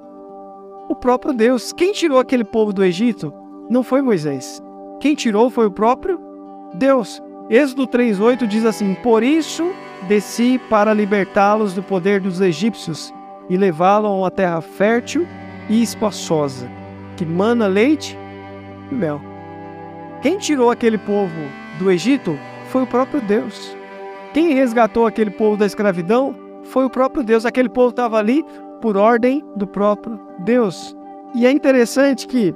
[0.89, 1.73] O próprio Deus.
[1.73, 3.33] Quem tirou aquele povo do Egito
[3.71, 4.63] não foi Moisés.
[5.01, 6.19] Quem tirou foi o próprio
[6.75, 7.23] Deus.
[7.49, 9.65] Êxodo 3:8 diz assim: Por isso
[10.09, 13.13] desci para libertá-los do poder dos egípcios
[13.49, 15.27] e levá-los a uma terra fértil
[15.69, 16.69] e espaçosa,
[17.17, 18.19] que mana leite
[18.91, 19.21] e mel.
[20.23, 21.35] Quem tirou aquele povo
[21.79, 23.77] do Egito foi o próprio Deus.
[24.33, 27.45] Quem resgatou aquele povo da escravidão foi o próprio Deus.
[27.45, 28.45] Aquele povo estava ali
[28.85, 30.95] por ordem do próprio Deus.
[31.35, 32.55] E é interessante que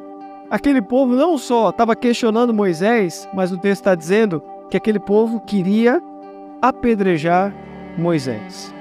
[0.51, 5.41] aquele povo não só estava questionando Moisés, mas o texto está dizendo que aquele povo
[5.41, 6.03] queria
[6.61, 7.51] apedrejar
[7.97, 8.75] Moisés.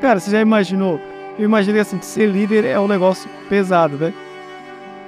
[0.00, 0.98] Cara, você já imaginou?
[1.38, 4.14] Eu imaginei assim, ser líder é um negócio pesado, né?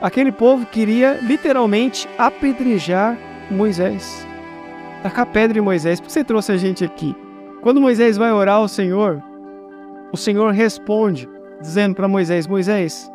[0.02, 3.16] Aquele povo queria literalmente apedrejar
[3.50, 4.26] Moisés.
[5.02, 5.98] Tacar pedra em Moisés.
[5.98, 7.16] Por que você trouxe a gente aqui?
[7.62, 9.22] Quando Moisés vai orar ao Senhor,
[10.12, 11.26] o Senhor responde,
[11.60, 13.10] dizendo para Moisés: Moisés,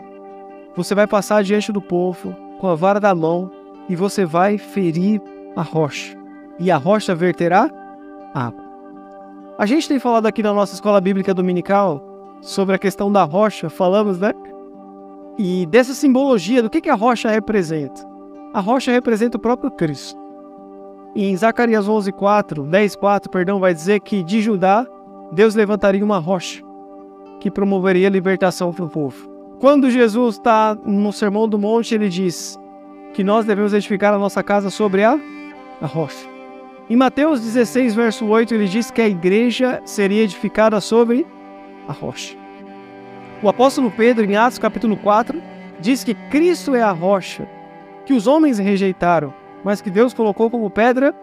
[0.75, 3.51] você vai passar diante do povo com a vara da mão
[3.89, 5.21] e você vai ferir
[5.55, 6.15] a rocha.
[6.59, 7.69] E a rocha verterá
[8.33, 8.63] água.
[9.57, 12.03] A gente tem falado aqui na nossa escola bíblica dominical
[12.41, 14.33] sobre a questão da rocha, falamos, né?
[15.37, 18.01] E dessa simbologia, do que, que a rocha representa?
[18.53, 20.19] A rocha representa o próprio Cristo.
[21.13, 24.85] E em Zacarias 11, 4, 10, 4, perdão, vai dizer que de Judá,
[25.31, 26.64] Deus levantaria uma rocha
[27.45, 29.29] que promoveria a libertação para o povo.
[29.59, 32.57] Quando Jesus está no Sermão do Monte, ele diz
[33.13, 35.15] que nós devemos edificar a nossa casa sobre a,
[35.79, 36.27] a rocha.
[36.89, 41.23] Em Mateus 16, verso 8, ele diz que a igreja seria edificada sobre
[41.87, 42.35] a rocha.
[43.43, 45.39] O apóstolo Pedro, em Atos capítulo 4,
[45.79, 47.47] diz que Cristo é a rocha
[48.07, 49.31] que os homens rejeitaram,
[49.63, 51.13] mas que Deus colocou como pedra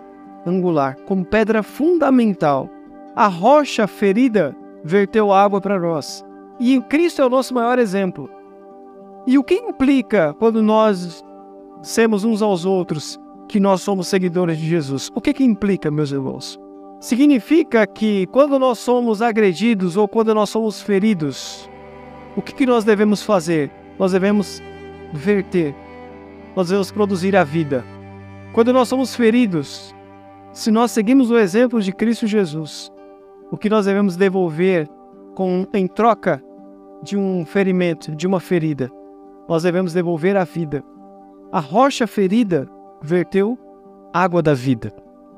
[0.46, 2.70] angular, como pedra fundamental.
[3.16, 6.24] A rocha ferida verteu água para nós.
[6.58, 8.28] E Cristo é o nosso maior exemplo.
[9.26, 11.24] E o que implica quando nós
[11.80, 13.18] dissemos uns aos outros
[13.48, 15.10] que nós somos seguidores de Jesus?
[15.14, 16.58] O que, que implica, meus irmãos?
[17.00, 21.68] Significa que quando nós somos agredidos ou quando nós somos feridos,
[22.36, 23.70] o que, que nós devemos fazer?
[23.98, 24.62] Nós devemos
[25.12, 25.74] verter,
[26.54, 27.84] nós devemos produzir a vida.
[28.52, 29.94] Quando nós somos feridos,
[30.52, 32.91] se nós seguimos o exemplo de Cristo Jesus,
[33.52, 34.88] o que nós devemos devolver
[35.34, 36.42] com, em troca
[37.02, 38.90] de um ferimento, de uma ferida,
[39.46, 40.82] nós devemos devolver a vida.
[41.52, 42.66] A rocha ferida
[43.02, 43.58] verteu
[44.10, 44.90] água da vida.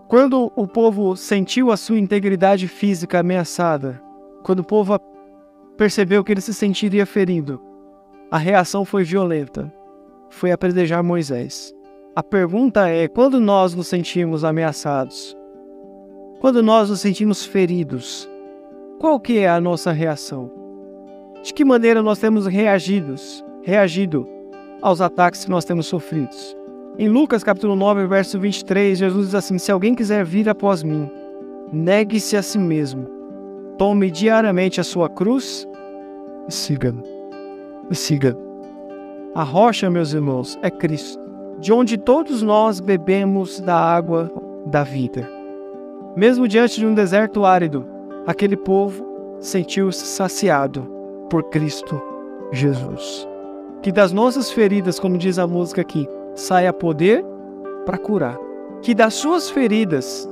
[0.06, 4.00] Quando o povo sentiu a sua integridade física ameaçada,
[4.44, 4.96] quando o povo
[5.76, 7.60] percebeu que ele se sentiria ferido,
[8.30, 9.74] a reação foi violenta.
[10.30, 11.74] Foi apredejar Moisés.
[12.14, 15.36] A pergunta é: quando nós nos sentimos ameaçados,
[16.40, 18.28] quando nós nos sentimos feridos,
[18.98, 20.50] qual que é a nossa reação?
[21.42, 23.14] De que maneira nós temos reagido,
[23.62, 24.26] reagido
[24.80, 26.56] aos ataques que nós temos sofridos?
[26.98, 31.10] Em Lucas capítulo 9, verso 23, Jesus diz assim: Se alguém quiser vir após mim,
[31.72, 33.06] negue-se a si mesmo,
[33.76, 35.66] tome diariamente a sua cruz
[36.48, 37.02] e siga-me.
[37.90, 38.36] Siga.
[39.34, 41.24] A rocha, meus irmãos, é Cristo
[41.58, 44.30] de onde todos nós bebemos da água
[44.66, 45.28] da vida.
[46.16, 47.84] Mesmo diante de um deserto árido,
[48.24, 49.04] aquele povo
[49.40, 50.82] sentiu-se saciado
[51.28, 52.00] por Cristo
[52.52, 53.26] Jesus.
[53.82, 57.24] Que das nossas feridas, como diz a música aqui, saia poder
[57.84, 58.38] para curar.
[58.80, 60.28] Que das suas feridas,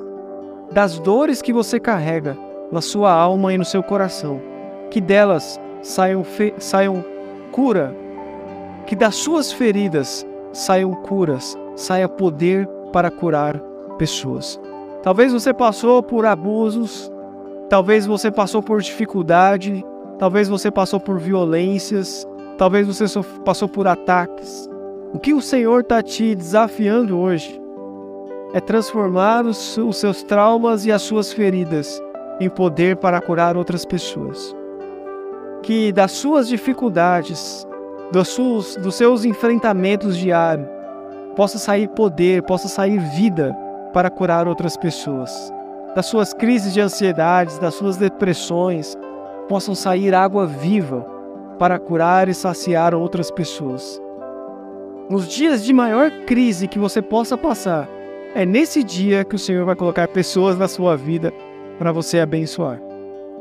[0.70, 2.38] das dores que você carrega
[2.70, 4.40] na sua alma e no seu coração,
[4.88, 6.22] que delas saiam,
[6.58, 7.04] saiam
[7.50, 7.92] cura.
[8.86, 13.58] Que das suas feridas saiam curas, saia poder para curar
[13.98, 14.60] pessoas.
[15.02, 17.10] Talvez você passou por abusos,
[17.68, 19.84] talvez você passou por dificuldade,
[20.16, 22.24] talvez você passou por violências,
[22.56, 23.04] talvez você
[23.44, 24.70] passou por ataques.
[25.12, 27.60] O que o Senhor está te desafiando hoje
[28.54, 32.00] é transformar os, os seus traumas e as suas feridas
[32.38, 34.54] em poder para curar outras pessoas.
[35.62, 37.66] Que das suas dificuldades,
[38.12, 40.68] dos seus, dos seus enfrentamentos diários,
[41.34, 43.56] possa sair poder, possa sair vida
[43.92, 45.52] para curar outras pessoas.
[45.94, 48.96] Das suas crises de ansiedades, das suas depressões,
[49.48, 51.06] possam sair água viva
[51.58, 54.00] para curar e saciar outras pessoas.
[55.10, 57.88] Nos dias de maior crise que você possa passar,
[58.34, 61.32] é nesse dia que o Senhor vai colocar pessoas na sua vida
[61.78, 62.80] para você abençoar.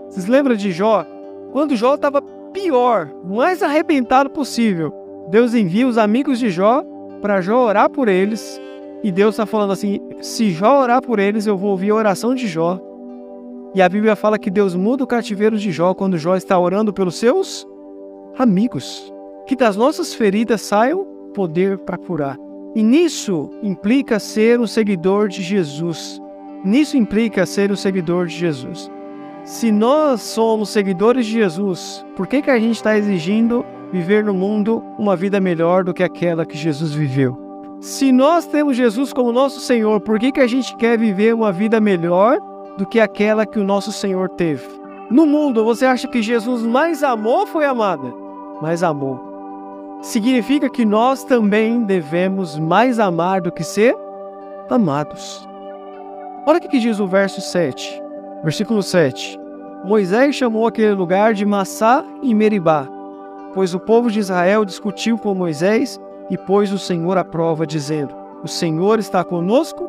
[0.10, 1.06] Vocês lembram de Jó?
[1.54, 4.94] Quando Jó estava pior, mais arrebentado possível.
[5.30, 6.84] Deus envia os amigos de Jó
[7.22, 8.60] para Jó orar por eles.
[9.04, 12.36] E Deus está falando assim: se Jó orar por eles, eu vou ouvir a oração
[12.36, 12.80] de Jó.
[13.74, 16.94] E a Bíblia fala que Deus muda o cativeiro de Jó quando Jó está orando
[16.94, 17.66] pelos seus
[18.38, 19.12] amigos.
[19.48, 22.38] Que das nossas feridas saiam poder para curar.
[22.76, 26.22] E nisso implica ser um seguidor de Jesus.
[26.64, 28.92] Nisso implica ser um seguidor de Jesus.
[29.44, 34.34] Se nós somos seguidores de Jesus, por que, que a gente está exigindo viver no
[34.34, 37.51] mundo uma vida melhor do que aquela que Jesus viveu?
[37.82, 41.52] Se nós temos Jesus como nosso Senhor, por que, que a gente quer viver uma
[41.52, 42.38] vida melhor
[42.78, 44.64] do que aquela que o nosso Senhor teve?
[45.10, 48.14] No mundo, você acha que Jesus mais amou ou foi amada?
[48.62, 50.00] Mais amou.
[50.04, 53.96] Significa que nós também devemos mais amar do que ser
[54.70, 55.50] amados.
[56.46, 58.00] Olha o que diz o verso 7.
[58.44, 59.40] Versículo 7.
[59.84, 62.88] Moisés chamou aquele lugar de Massá e Meribá,
[63.56, 66.00] pois o povo de Israel discutiu com Moisés
[66.32, 69.88] e pôs o Senhor à prova, dizendo: O Senhor está conosco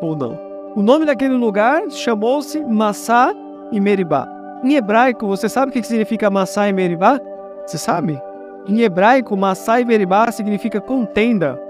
[0.00, 0.36] ou não?
[0.74, 3.32] O nome daquele lugar chamou-se Massá
[3.70, 4.26] e Meribá.
[4.64, 7.20] Em hebraico, você sabe o que significa Massá e Meribá?
[7.66, 8.20] Você sabe?
[8.66, 11.60] Em hebraico, Massá e Meribá significa contenda,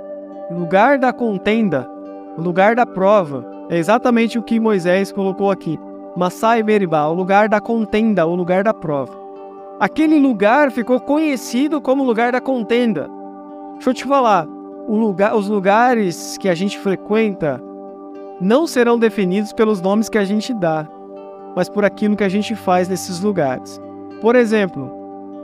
[0.50, 1.86] lugar da contenda,
[2.38, 3.44] lugar da prova.
[3.68, 5.78] É exatamente o que Moisés colocou aqui.
[6.16, 9.12] Massai Meribá, o lugar da contenda, o lugar da prova.
[9.78, 13.10] Aquele lugar ficou conhecido como lugar da contenda.
[13.76, 14.46] Deixa eu te falar,
[14.88, 17.62] lugar, os lugares que a gente frequenta
[18.40, 20.86] não serão definidos pelos nomes que a gente dá,
[21.54, 23.80] mas por aquilo que a gente faz nesses lugares.
[24.20, 24.90] Por exemplo,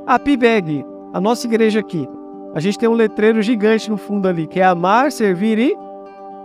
[0.06, 2.08] a PIBEG, a nossa igreja aqui,
[2.54, 5.76] a gente tem um letreiro gigante no fundo ali, que é amar, servir e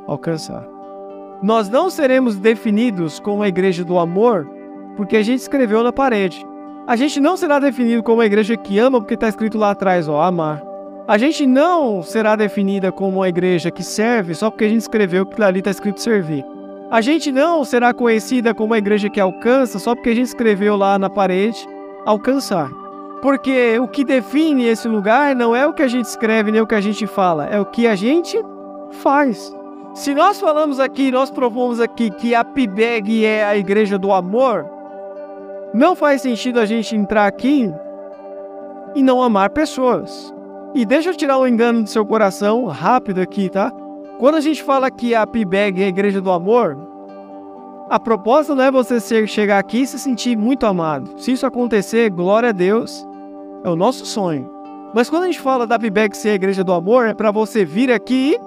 [0.06, 0.66] alcançar.
[1.42, 4.50] Nós não seremos definidos como a igreja do amor
[4.96, 6.46] porque a gente escreveu na parede.
[6.88, 10.08] A gente não será definido como a igreja que ama porque está escrito lá atrás,
[10.08, 10.67] ó, amar.
[11.08, 15.26] A gente não será definida como uma igreja que serve só porque a gente escreveu
[15.26, 16.44] que ali está escrito servir.
[16.92, 20.76] A gente não será conhecida como uma igreja que alcança só porque a gente escreveu
[20.76, 21.66] lá na parede
[22.06, 22.70] alcançar.
[23.22, 26.68] Porque o que define esse lugar não é o que a gente escreve nem o
[26.68, 28.38] que a gente fala, é o que a gente
[28.92, 29.56] faz.
[29.94, 34.70] Se nós falamos aqui, nós provamos aqui que a PIBEG é a igreja do amor,
[35.74, 37.74] não faz sentido a gente entrar aqui
[38.94, 40.36] e não amar pessoas.
[40.78, 43.72] E deixa eu tirar um engano do seu coração rápido aqui, tá?
[44.20, 46.78] Quando a gente fala que a PIBEG é a igreja do amor,
[47.90, 51.20] a proposta não é você chegar aqui e se sentir muito amado.
[51.20, 53.04] Se isso acontecer, glória a Deus,
[53.64, 54.48] é o nosso sonho.
[54.94, 57.66] Mas quando a gente fala da PIBEG ser a igreja do amor, é para você
[57.66, 58.38] vir aqui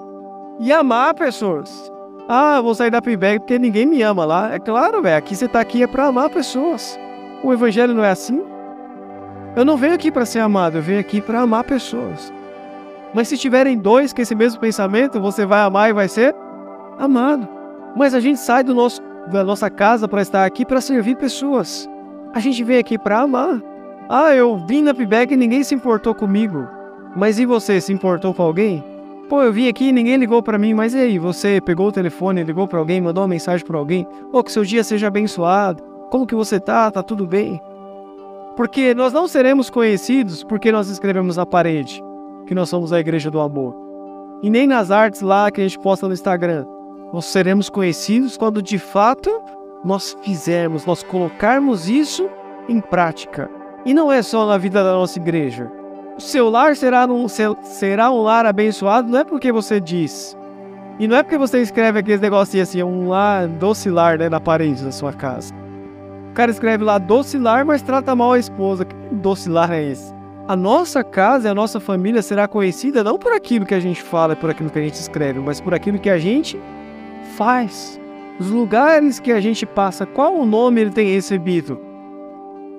[0.57, 1.91] e amar pessoas.
[2.29, 4.53] Ah, vou sair da PIBEG porque ninguém me ama lá.
[4.53, 6.97] É claro, velho, aqui você tá aqui é para amar pessoas.
[7.43, 8.41] O evangelho não é assim?
[9.53, 12.31] Eu não venho aqui para ser amado, eu venho aqui para amar pessoas.
[13.13, 16.33] Mas se tiverem dois com esse mesmo pensamento, você vai amar e vai ser
[16.97, 17.47] amado.
[17.95, 21.89] Mas a gente sai do nosso, da nossa casa para estar aqui para servir pessoas.
[22.33, 23.61] A gente vem aqui para amar.
[24.07, 26.65] Ah, eu vim na PIBEG e ninguém se importou comigo.
[27.13, 28.81] Mas e você, se importou com alguém?
[29.27, 31.19] Pô, eu vim aqui e ninguém ligou para mim, mas e aí?
[31.19, 34.07] Você pegou o telefone, ligou para alguém, mandou uma mensagem para alguém?
[34.31, 35.83] Ou que seu dia seja abençoado.
[36.09, 36.89] Como que você tá?
[36.89, 37.61] Tá tudo bem?
[38.55, 42.01] Porque nós não seremos conhecidos porque nós escrevemos na parede
[42.45, 43.75] que nós somos a igreja do amor.
[44.43, 46.65] E nem nas artes lá que a gente posta no Instagram.
[47.13, 49.29] Nós seremos conhecidos quando de fato
[49.83, 52.29] nós fizermos, nós colocarmos isso
[52.67, 53.49] em prática.
[53.85, 55.71] E não é só na vida da nossa igreja.
[56.17, 60.37] O seu lar será um, será um lar abençoado não é porque você diz.
[60.99, 64.83] E não é porque você escreve aqueles negocinhos assim, um lar docilar né, na parede
[64.83, 65.60] da sua casa.
[66.31, 68.85] O cara escreve lá docilar, mas trata mal a esposa.
[68.85, 70.13] Que docilar é esse?
[70.47, 74.01] A nossa casa e a nossa família será conhecida não por aquilo que a gente
[74.01, 76.57] fala, por aquilo que a gente escreve, mas por aquilo que a gente
[77.35, 77.99] faz.
[78.39, 81.77] Os lugares que a gente passa, qual o nome ele tem recebido?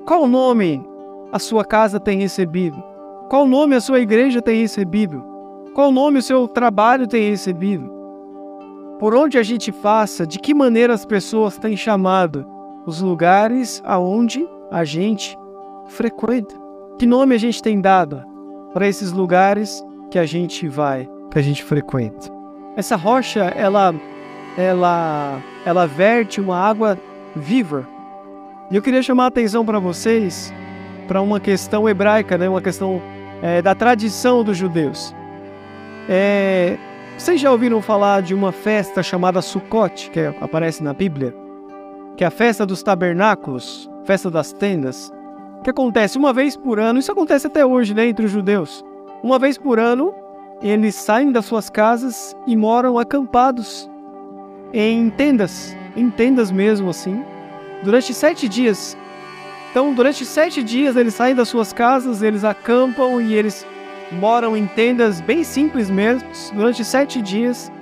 [0.07, 0.83] Qual o nome
[1.31, 2.83] a sua casa tem recebido?
[3.29, 5.23] Qual nome a sua igreja tem recebido?
[5.75, 7.93] Qual nome o seu trabalho tem recebido?
[8.99, 12.47] Por onde a gente passa, de que maneira as pessoas têm chamado
[12.87, 15.37] os lugares aonde a gente
[15.89, 16.55] frequenta?
[16.99, 18.23] Que nome a gente tem dado
[18.73, 22.31] para esses lugares que a gente vai, que a gente frequenta?
[22.77, 23.95] Essa rocha, ela
[24.57, 26.99] ela ela verte uma água
[27.35, 27.87] viva.
[28.71, 30.53] E eu queria chamar a atenção para vocês
[31.07, 32.49] para uma questão hebraica, né?
[32.49, 33.03] uma questão
[33.43, 35.15] é, da tradição dos judeus.
[36.09, 36.79] É,
[37.17, 41.42] vocês já ouviram falar de uma festa chamada Sukkot, que aparece na Bíblia?
[42.17, 45.13] Que é a festa dos tabernáculos, festa das tendas,
[45.63, 48.85] que acontece uma vez por ano, isso acontece até hoje né, entre os judeus.
[49.23, 50.13] Uma vez por ano,
[50.61, 53.89] eles saem das suas casas e moram acampados
[54.73, 57.25] em tendas, em tendas mesmo assim,
[57.83, 58.97] durante sete dias.
[59.71, 63.67] Então, durante sete dias, eles saem das suas casas, eles acampam e eles
[64.13, 67.73] moram em tendas bem simples mesmo, durante sete dias,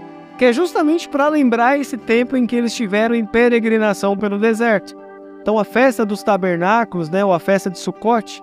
[0.40, 4.96] que é justamente para lembrar esse tempo em que eles estiveram em peregrinação pelo deserto.
[5.42, 8.42] Então, a festa dos tabernáculos, né, ou a festa de Sucote,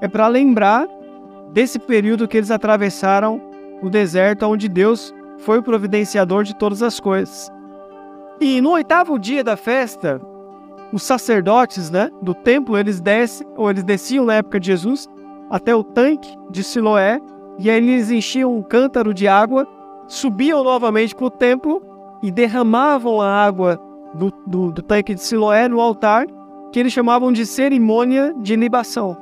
[0.00, 0.88] é para lembrar
[1.52, 3.40] desse período que eles atravessaram
[3.80, 7.48] o deserto, onde Deus foi o providenciador de todas as coisas.
[8.40, 10.20] E no oitavo dia da festa,
[10.92, 15.06] os sacerdotes né, do templo, eles descem, ou eles desciam na época de Jesus,
[15.48, 17.20] até o tanque de Siloé,
[17.56, 19.75] e aí eles enchiam um cântaro de água,
[20.08, 21.82] subiam novamente para o templo
[22.22, 23.80] e derramavam a água
[24.14, 26.26] do, do, do tanque de Siloé no altar,
[26.72, 29.16] que eles chamavam de cerimônia de libação.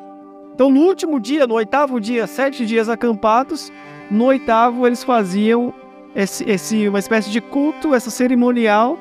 [0.55, 3.73] Então, no último dia, no oitavo dia, sete dias acampados,
[4.11, 5.75] no oitavo eles faziam
[6.15, 8.97] esse, esse, uma espécie de culto, essa cerimonial,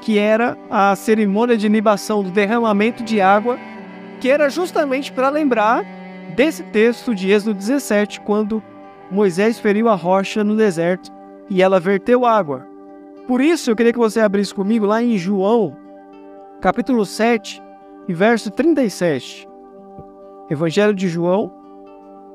[0.00, 3.58] que era a cerimônia de libação do derramamento de água,
[4.20, 5.84] que era justamente para lembrar
[6.34, 8.62] desse texto de Êxodo 17, quando
[9.10, 11.12] Moisés feriu a rocha no deserto
[11.50, 12.66] e ela verteu água.
[13.26, 15.76] Por isso, eu queria que você abrisse comigo lá em João,
[16.60, 17.62] capítulo 7,
[18.08, 19.48] e verso 37.
[20.50, 21.50] Evangelho de João,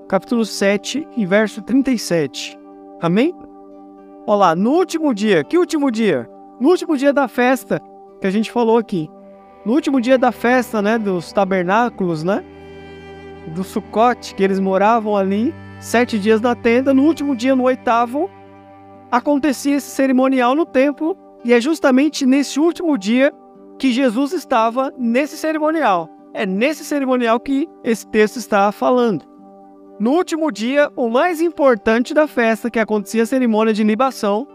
[0.07, 2.57] capítulo 7 e verso 37.
[3.01, 3.35] Amém?
[4.25, 6.27] Olá, no último dia, que último dia?
[6.59, 7.79] No último dia da festa,
[8.19, 9.09] que a gente falou aqui,
[9.65, 12.43] no último dia da festa, né, dos tabernáculos, né,
[13.53, 18.29] do Sucote, que eles moravam ali, sete dias na tenda, no último dia, no oitavo,
[19.11, 23.31] acontecia esse cerimonial no templo, E é justamente nesse último dia
[23.77, 26.09] que Jesus estava nesse cerimonial.
[26.33, 29.23] É nesse cerimonial que esse texto está falando.
[29.99, 34.45] No último dia, o mais importante da festa, que acontecia a cerimônia de libação,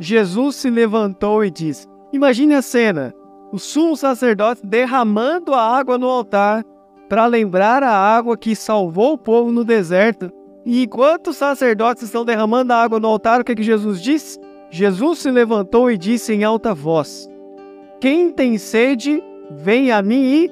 [0.00, 3.14] Jesus se levantou e disse: Imagine a cena:
[3.52, 6.64] o sumo sacerdote derramando a água no altar
[7.08, 10.32] para lembrar a água que salvou o povo no deserto.
[10.64, 14.38] E enquanto os sacerdotes estão derramando a água no altar, o que, que Jesus disse?
[14.70, 17.28] Jesus se levantou e disse em alta voz:
[18.00, 20.50] Quem tem sede, vem a mim e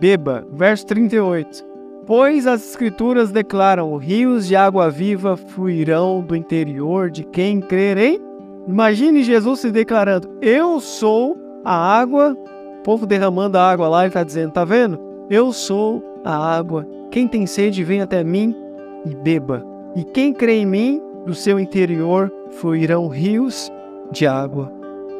[0.00, 0.46] beba.
[0.52, 1.64] Verso 38.
[2.06, 8.20] Pois as Escrituras declaram: rios de água viva fluirão do interior de quem crer em.
[8.66, 12.36] Imagine Jesus se declarando: Eu sou a água.
[12.80, 15.00] O povo derramando a água lá, ele está dizendo: Tá vendo?
[15.30, 16.86] Eu sou a água.
[17.10, 18.63] Quem tem sede, vem até mim
[19.04, 19.64] e beba.
[19.94, 23.72] E quem crê em mim, do seu interior fluirão rios
[24.10, 24.70] de água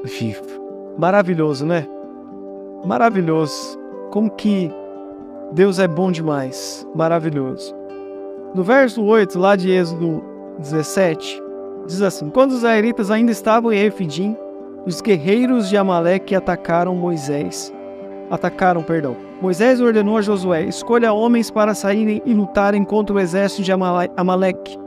[0.04, 0.44] viva.
[0.98, 1.86] Maravilhoso, né?
[2.84, 3.78] Maravilhoso.
[4.10, 4.70] Como que
[5.52, 7.74] Deus é bom demais, maravilhoso.
[8.54, 10.22] No verso 8, lá de Êxodo
[10.58, 11.42] 17,
[11.86, 14.36] diz assim: Quando os israelitas ainda estavam em Efidim,
[14.86, 17.72] os guerreiros de Amaleque atacaram Moisés.
[18.30, 19.16] Atacaram, perdão.
[19.40, 23.72] Moisés ordenou a Josué: Escolha homens para saírem e lutarem contra o exército de
[24.16, 24.78] Amaleque.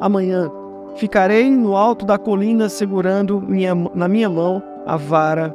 [0.00, 0.50] Amanhã
[0.96, 5.54] ficarei no alto da colina segurando minha, na minha mão a vara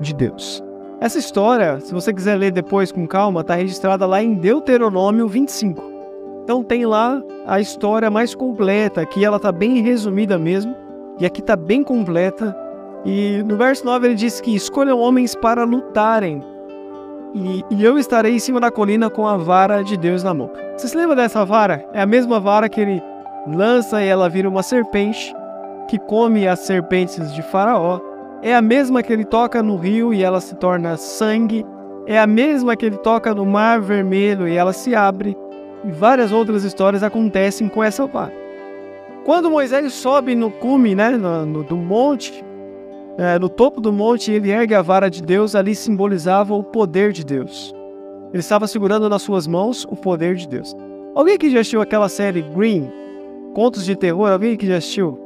[0.00, 0.62] de Deus.
[1.00, 5.82] Essa história, se você quiser ler depois com calma, está registrada lá em Deuteronômio 25.
[6.42, 10.74] Então tem lá a história mais completa, aqui ela está bem resumida mesmo,
[11.20, 12.56] e aqui está bem completa.
[13.04, 16.42] E no verso 9 ele diz que escolham homens para lutarem,
[17.34, 20.50] e, e eu estarei em cima da colina com a vara de Deus na mão.
[20.76, 21.84] Você se lembra dessa vara?
[21.92, 23.02] É a mesma vara que ele
[23.46, 25.34] lança e ela vira uma serpente,
[25.88, 28.00] que come as serpentes de Faraó
[28.42, 31.66] é a mesma que ele toca no rio e ela se torna sangue,
[32.06, 35.36] é a mesma que ele toca no mar vermelho e ela se abre,
[35.84, 38.32] e várias outras histórias acontecem com essa vara.
[39.24, 42.44] Quando Moisés sobe no cume, né, no, no do monte,
[43.18, 47.10] é, no topo do monte, ele ergue a vara de Deus, ali simbolizava o poder
[47.12, 47.74] de Deus.
[48.32, 50.72] Ele estava segurando nas suas mãos o poder de Deus.
[51.16, 52.88] Alguém que já assistiu aquela série Green,
[53.54, 54.30] Contos de Terror?
[54.30, 55.18] Alguém que já assistiu?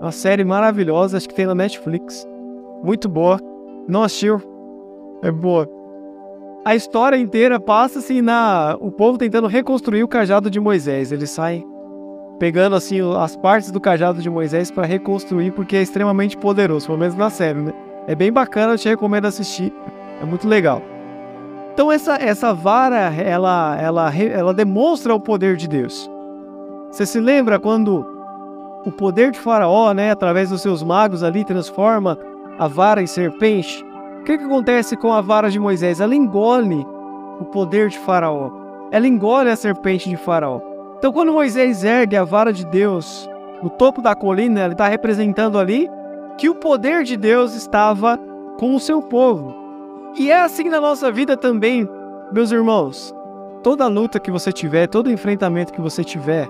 [0.00, 2.24] Uma série maravilhosa, acho que tem na Netflix.
[2.80, 3.40] Muito boa.
[3.88, 4.40] Não assistiu?
[5.20, 5.68] É boa.
[6.64, 11.10] A história inteira passa assim na o povo tentando reconstruir o cajado de Moisés.
[11.10, 11.66] Eles saem
[12.40, 16.98] pegando assim as partes do cajado de Moisés para reconstruir porque é extremamente poderoso, pelo
[16.98, 17.72] menos na série, né?
[18.06, 19.72] É bem bacana, eu te recomendo assistir.
[20.22, 20.82] É muito legal.
[21.74, 26.10] Então essa essa vara, ela ela ela demonstra o poder de Deus.
[26.90, 28.06] Você se lembra quando
[28.86, 32.18] o poder de Faraó, né, através dos seus magos ali, transforma
[32.58, 33.84] a vara em serpente.
[34.20, 36.00] O que, que acontece com a vara de Moisés?
[36.00, 36.86] Ela engole
[37.38, 38.50] o poder de Faraó.
[38.90, 40.69] Ela engole a serpente de Faraó.
[41.00, 43.26] Então, quando Moisés ergue a vara de Deus
[43.62, 45.88] no topo da colina, ele está representando ali
[46.36, 48.18] que o poder de Deus estava
[48.58, 49.56] com o seu povo.
[50.14, 51.88] E é assim na nossa vida também,
[52.30, 53.14] meus irmãos.
[53.62, 56.46] Toda luta que você tiver, todo enfrentamento que você tiver,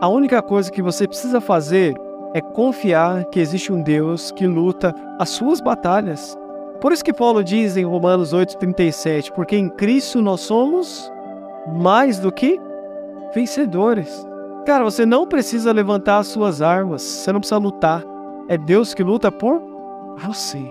[0.00, 1.94] a única coisa que você precisa fazer
[2.32, 6.38] é confiar que existe um Deus que luta as suas batalhas.
[6.80, 11.12] Por isso que Paulo diz em Romanos 8:37, porque em Cristo nós somos
[11.68, 12.58] mais do que
[13.34, 14.26] vencedores.
[14.66, 18.04] Cara, você não precisa levantar as suas armas, você não precisa lutar.
[18.48, 19.60] É Deus que luta por
[20.18, 20.62] você.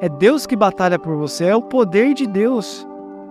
[0.00, 2.86] É Deus que batalha por você, é o poder de Deus.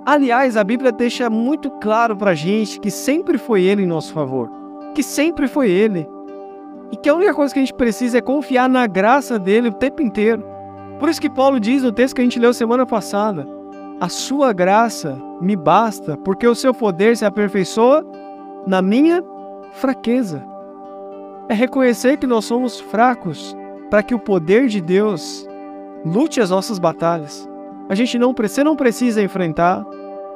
[0.06, 4.58] Aliás, a Bíblia deixa muito claro pra gente que sempre foi ele em nosso favor
[4.98, 6.10] que sempre foi Ele.
[6.92, 9.74] E que a única coisa que a gente precisa é confiar na graça dele o
[9.74, 10.44] tempo inteiro.
[11.00, 13.48] Por isso que Paulo diz no texto que a gente leu semana passada:
[14.02, 18.04] A sua graça me basta, porque o seu poder se aperfeiçoa
[18.68, 19.24] na minha
[19.72, 20.44] fraqueza.
[21.50, 23.56] É reconhecer que nós somos fracos
[23.90, 25.48] para que o poder de Deus
[26.06, 27.48] lute as nossas batalhas.
[27.88, 29.86] A gente não, você não precisa enfrentar,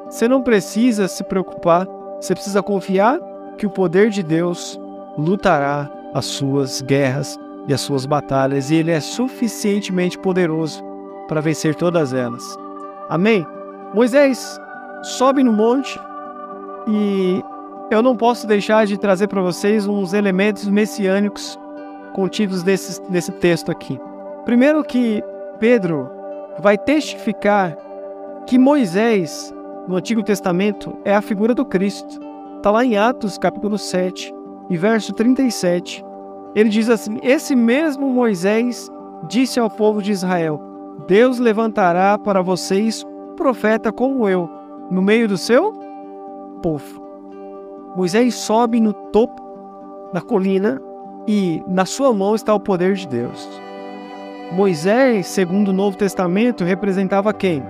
[0.09, 1.85] você não precisa se preocupar,
[2.19, 3.19] você precisa confiar
[3.57, 4.79] que o poder de Deus
[5.17, 10.81] lutará as suas guerras e as suas batalhas, e Ele é suficientemente poderoso
[11.27, 12.43] para vencer todas elas.
[13.09, 13.45] Amém?
[13.93, 14.57] Moisés
[15.03, 15.99] sobe no monte
[16.87, 17.43] e
[17.91, 21.59] eu não posso deixar de trazer para vocês uns elementos messiânicos
[22.13, 23.99] contidos nesse, nesse texto aqui.
[24.45, 25.21] Primeiro que
[25.59, 26.09] Pedro
[26.59, 27.77] vai testificar
[28.47, 29.53] que Moisés,
[29.89, 32.19] no Antigo Testamento, é a figura do Cristo.
[32.57, 34.33] Está lá em Atos, capítulo 7,
[34.69, 36.03] e verso 37.
[36.55, 38.89] Ele diz assim: Esse mesmo Moisés
[39.27, 40.61] disse ao povo de Israel:
[41.07, 44.49] Deus levantará para vocês um profeta como eu,
[44.89, 45.73] no meio do seu
[46.61, 47.10] povo.
[47.95, 49.41] Moisés sobe no topo
[50.13, 50.81] da colina
[51.27, 53.61] e na sua mão está o poder de Deus.
[54.51, 57.63] Moisés, segundo o Novo Testamento, representava quem?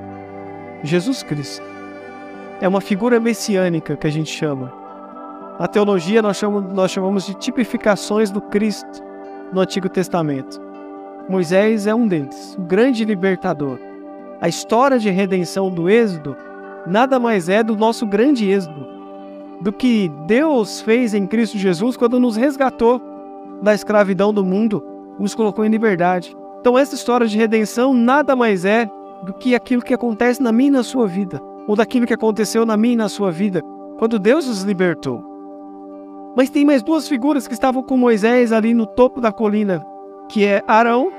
[0.83, 1.63] Jesus Cristo.
[2.59, 4.71] É uma figura messiânica que a gente chama.
[5.59, 9.03] Na teologia, nós chamamos, nós chamamos de tipificações do Cristo
[9.53, 10.59] no Antigo Testamento.
[11.29, 13.79] Moisés é um deles, o grande libertador.
[14.39, 16.35] A história de redenção do Êxodo
[16.87, 19.00] nada mais é do nosso grande Êxodo,
[19.61, 23.01] do que Deus fez em Cristo Jesus quando nos resgatou
[23.61, 24.83] da escravidão do mundo,
[25.19, 26.35] nos colocou em liberdade.
[26.59, 28.89] Então, essa história de redenção nada mais é
[29.23, 32.65] do que aquilo que acontece na minha e na sua vida, ou daquilo que aconteceu
[32.65, 33.61] na minha e na sua vida,
[33.99, 35.23] quando Deus nos libertou.
[36.35, 39.85] Mas tem mais duas figuras que estavam com Moisés ali no topo da colina,
[40.27, 41.11] que é Arão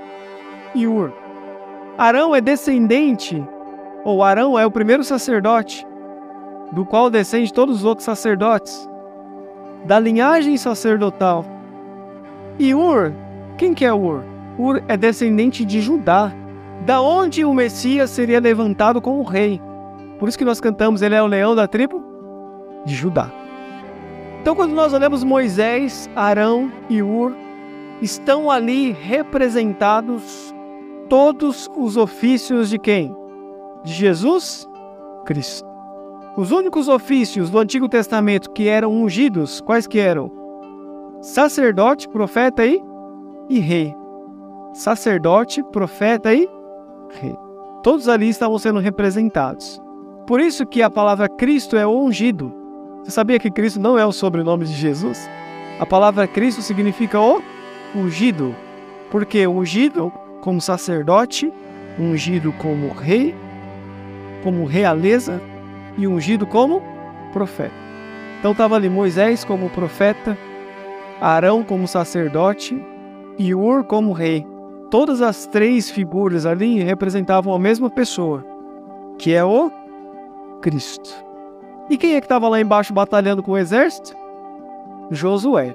[0.74, 1.12] e Ur.
[1.96, 3.44] Arão é descendente,
[4.04, 5.86] ou Arão é o primeiro sacerdote,
[6.72, 8.88] do qual descende todos os outros sacerdotes,
[9.84, 11.44] da linhagem sacerdotal.
[12.58, 13.12] E Ur,
[13.58, 14.24] quem que é Ur?
[14.58, 16.32] Ur é descendente de Judá,
[16.86, 19.60] da onde o Messias seria levantado como rei.
[20.18, 22.02] Por isso que nós cantamos, ele é o leão da tribo
[22.84, 23.30] de Judá.
[24.40, 27.34] Então, quando nós olhamos Moisés, Arão e Ur,
[28.00, 30.52] estão ali representados
[31.08, 33.14] todos os ofícios de quem?
[33.84, 34.68] De Jesus
[35.24, 35.71] Cristo.
[36.34, 40.32] Os únicos ofícios do Antigo Testamento que eram ungidos, quais que eram?
[41.20, 42.82] Sacerdote, profeta e,
[43.50, 43.94] e rei.
[44.72, 46.48] Sacerdote, profeta e
[47.20, 47.36] rei.
[47.82, 49.78] Todos ali estavam sendo representados.
[50.26, 52.50] Por isso que a palavra Cristo é ungido.
[53.04, 55.28] Você sabia que Cristo não é o sobrenome de Jesus?
[55.78, 57.42] A palavra Cristo significa o
[57.94, 58.54] ungido.
[59.10, 60.10] Porque ungido
[60.40, 61.52] como sacerdote,
[61.98, 63.34] ungido como rei,
[64.42, 65.38] como realeza
[65.96, 66.82] e ungido como
[67.32, 67.74] profeta.
[68.38, 70.36] Então estava ali Moisés como profeta,
[71.20, 72.80] Arão como sacerdote
[73.38, 74.46] e Ur como rei.
[74.90, 78.44] Todas as três figuras ali representavam a mesma pessoa,
[79.18, 79.70] que é o
[80.60, 81.10] Cristo.
[81.88, 84.14] E quem é que estava lá embaixo batalhando com o exército?
[85.10, 85.74] Josué.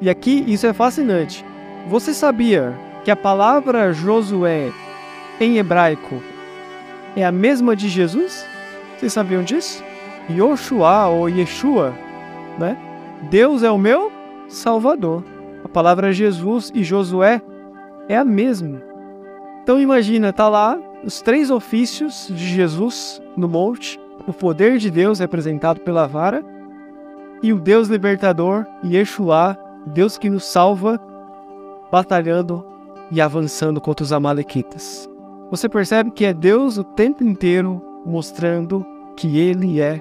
[0.00, 1.44] E aqui isso é fascinante.
[1.88, 2.74] Você sabia
[3.04, 4.70] que a palavra Josué
[5.40, 6.22] em hebraico
[7.16, 8.46] é a mesma de Jesus?
[9.02, 9.82] Vocês sabiam disso?
[10.30, 11.92] Yoshua ou Yeshua,
[12.56, 12.78] né?
[13.28, 14.12] Deus é o meu
[14.46, 15.24] Salvador.
[15.64, 17.42] A palavra Jesus e Josué
[18.08, 18.80] é a mesma.
[19.60, 25.18] Então imagina, tá lá os três ofícios de Jesus no monte o poder de Deus
[25.18, 26.44] representado pela vara
[27.42, 31.00] e o Deus libertador, Yeshua, Deus que nos salva,
[31.90, 32.64] batalhando
[33.10, 35.10] e avançando contra os amalequitas.
[35.50, 40.00] Você percebe que é Deus o tempo inteiro mostrando que ele é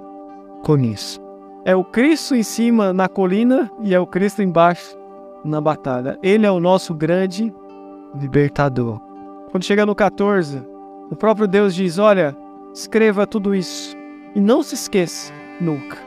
[0.63, 1.19] com isso.
[1.63, 4.97] É o Cristo em cima na colina e é o Cristo embaixo
[5.43, 6.17] na batalha.
[6.23, 7.53] Ele é o nosso grande
[8.15, 8.99] libertador.
[9.51, 10.63] Quando chega no 14,
[11.11, 12.35] o próprio Deus diz: Olha,
[12.73, 13.95] escreva tudo isso
[14.33, 15.97] e não se esqueça nunca.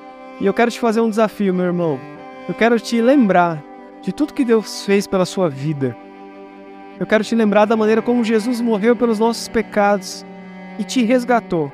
[0.41, 2.01] E eu quero te fazer um desafio, meu irmão.
[2.49, 3.63] Eu quero te lembrar
[4.03, 5.97] de tudo que Deus fez pela sua vida.
[6.99, 10.25] Eu quero te lembrar da maneira como Jesus morreu pelos nossos pecados
[10.79, 11.71] e te resgatou.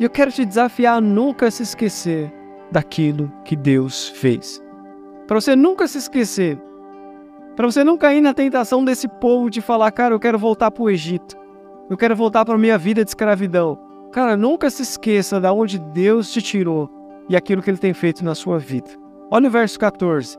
[0.00, 2.32] E eu quero te desafiar a nunca se esquecer
[2.70, 4.62] daquilo que Deus fez.
[5.26, 6.58] Para você nunca se esquecer.
[7.56, 10.84] Para você nunca cair na tentação desse povo de falar, cara, eu quero voltar para
[10.84, 11.36] o Egito.
[11.90, 13.78] Eu quero voltar para a minha vida de escravidão.
[14.12, 16.88] Cara, nunca se esqueça de onde Deus te tirou
[17.28, 18.90] e aquilo que ele tem feito na sua vida.
[19.30, 20.38] Olha o verso 14.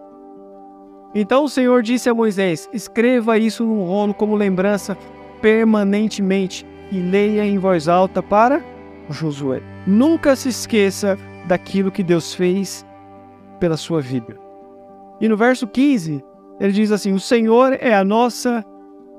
[1.14, 4.98] Então o Senhor disse a Moisés: Escreva isso num rolo como lembrança
[5.42, 8.64] permanentemente e leia em voz alta para
[9.14, 9.62] Josué.
[9.86, 12.86] Nunca se esqueça daquilo que Deus fez
[13.60, 14.38] pela sua vida.
[15.20, 16.24] E no verso 15,
[16.60, 18.64] ele diz assim: O Senhor é a nossa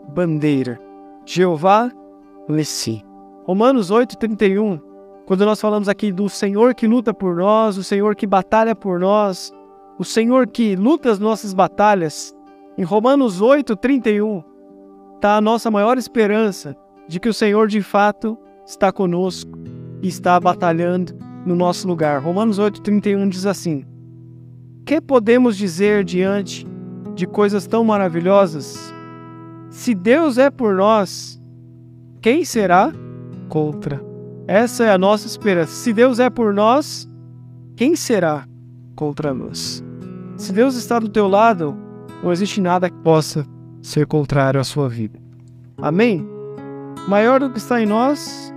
[0.09, 0.80] bandeira.
[1.26, 1.91] Jeová
[2.49, 3.05] Lessi.
[3.45, 4.80] Romanos 8:31,
[5.26, 8.99] quando nós falamos aqui do Senhor que luta por nós, o Senhor que batalha por
[8.99, 9.53] nós,
[9.99, 12.34] o Senhor que luta as nossas batalhas,
[12.76, 14.43] em Romanos 8:31
[15.16, 16.76] está a nossa maior esperança
[17.07, 19.60] de que o Senhor de fato está conosco
[20.03, 22.21] e está batalhando no nosso lugar.
[22.23, 23.85] Romanos 8:31 diz assim:
[24.85, 26.67] Que podemos dizer diante
[27.15, 28.93] de coisas tão maravilhosas?
[29.71, 31.41] Se Deus é por nós,
[32.21, 32.93] quem será
[33.49, 34.03] contra.
[34.47, 35.73] Essa é a nossa esperança.
[35.73, 37.09] Se Deus é por nós,
[37.77, 38.47] quem será
[38.97, 39.85] contra nós?
[40.37, 41.77] Se Deus está do teu lado,
[42.23, 43.47] não existe nada que possa
[43.81, 45.19] ser contrário à sua vida.
[45.79, 46.27] Amém?
[47.09, 48.53] Maior do que está em nós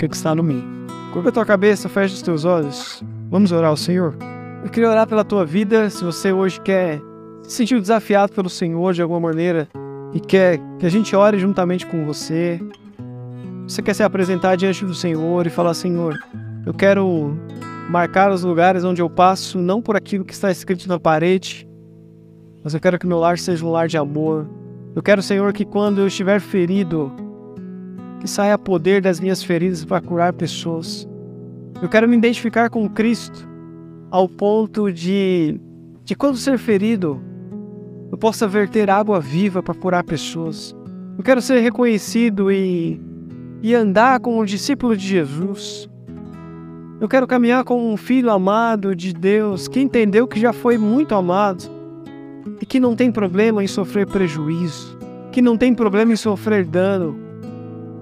[0.00, 0.64] que o que está no mim.
[1.12, 3.04] Curva a tua cabeça, fecha os teus olhos.
[3.30, 4.16] Vamos orar ao Senhor?
[4.64, 5.90] Eu queria orar pela tua vida.
[5.90, 7.02] Se você hoje quer
[7.42, 9.68] se sentir desafiado pelo Senhor de alguma maneira
[10.14, 12.58] e quer que a gente ore juntamente com você,
[13.68, 16.18] você quer se apresentar diante do Senhor e falar: Senhor,
[16.64, 17.36] eu quero
[17.90, 21.68] marcar os lugares onde eu passo, não por aquilo que está escrito na parede,
[22.64, 24.48] mas eu quero que meu lar seja um lar de amor.
[24.96, 27.12] Eu quero, Senhor, que quando eu estiver ferido,
[28.20, 31.08] que saia poder das minhas feridas para curar pessoas.
[31.82, 33.48] Eu quero me identificar com Cristo
[34.10, 35.58] ao ponto de,
[36.04, 37.20] de quando ser ferido,
[38.10, 40.76] eu possa verter água viva para curar pessoas.
[41.16, 43.00] Eu quero ser reconhecido e,
[43.62, 45.88] e andar como um discípulo de Jesus.
[47.00, 51.14] Eu quero caminhar como um filho amado de Deus que entendeu que já foi muito
[51.14, 51.64] amado
[52.60, 54.98] e que não tem problema em sofrer prejuízo,
[55.32, 57.29] que não tem problema em sofrer dano,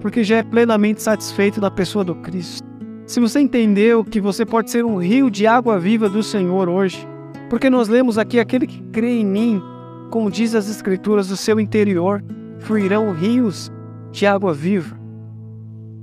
[0.01, 2.67] porque já é plenamente satisfeito na pessoa do Cristo.
[3.05, 7.07] Se você entendeu que você pode ser um rio de água viva do Senhor hoje,
[7.49, 9.61] porque nós lemos aqui aquele que crê em mim,
[10.09, 12.23] como diz as Escrituras, do seu interior
[12.59, 13.71] fluirão rios
[14.11, 14.97] de água viva.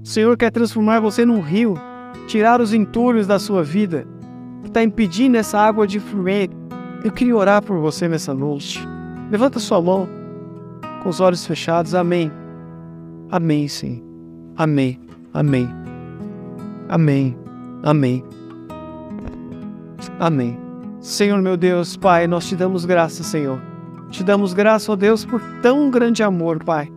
[0.03, 1.75] O Senhor quer transformar você num rio,
[2.27, 4.07] tirar os entulhos da sua vida,
[4.63, 6.51] que está impedindo essa água de fluir
[7.05, 8.81] eu queria orar por você nessa noite.
[9.31, 10.09] Levanta sua mão
[11.03, 11.95] com os olhos fechados.
[11.95, 12.33] Amém.
[13.31, 14.03] Amém, sim.
[14.57, 15.01] Amém.
[15.33, 15.69] Amém.
[16.89, 17.37] Amém.
[17.83, 18.25] Amém.
[20.19, 20.59] Amém.
[21.01, 23.61] Senhor meu Deus, Pai, nós te damos graça, Senhor.
[24.11, 26.89] Te damos graça, ó Deus, por tão grande amor, Pai.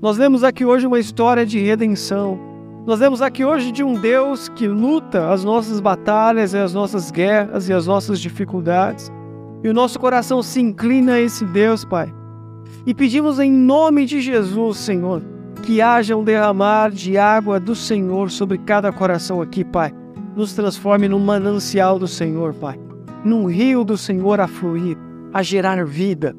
[0.00, 2.38] Nós vemos aqui hoje uma história de redenção.
[2.84, 7.10] Nós vemos aqui hoje de um Deus que luta as nossas batalhas e as nossas
[7.10, 9.10] guerras e as nossas dificuldades.
[9.62, 12.12] E o nosso coração se inclina a esse Deus, Pai.
[12.84, 15.22] E pedimos em nome de Jesus, Senhor,
[15.62, 19.92] que haja um derramar de água do Senhor sobre cada coração aqui, Pai.
[20.34, 22.78] Nos transforme num manancial do Senhor, Pai.
[23.24, 24.96] Num rio do Senhor a fluir,
[25.32, 26.34] a gerar vida.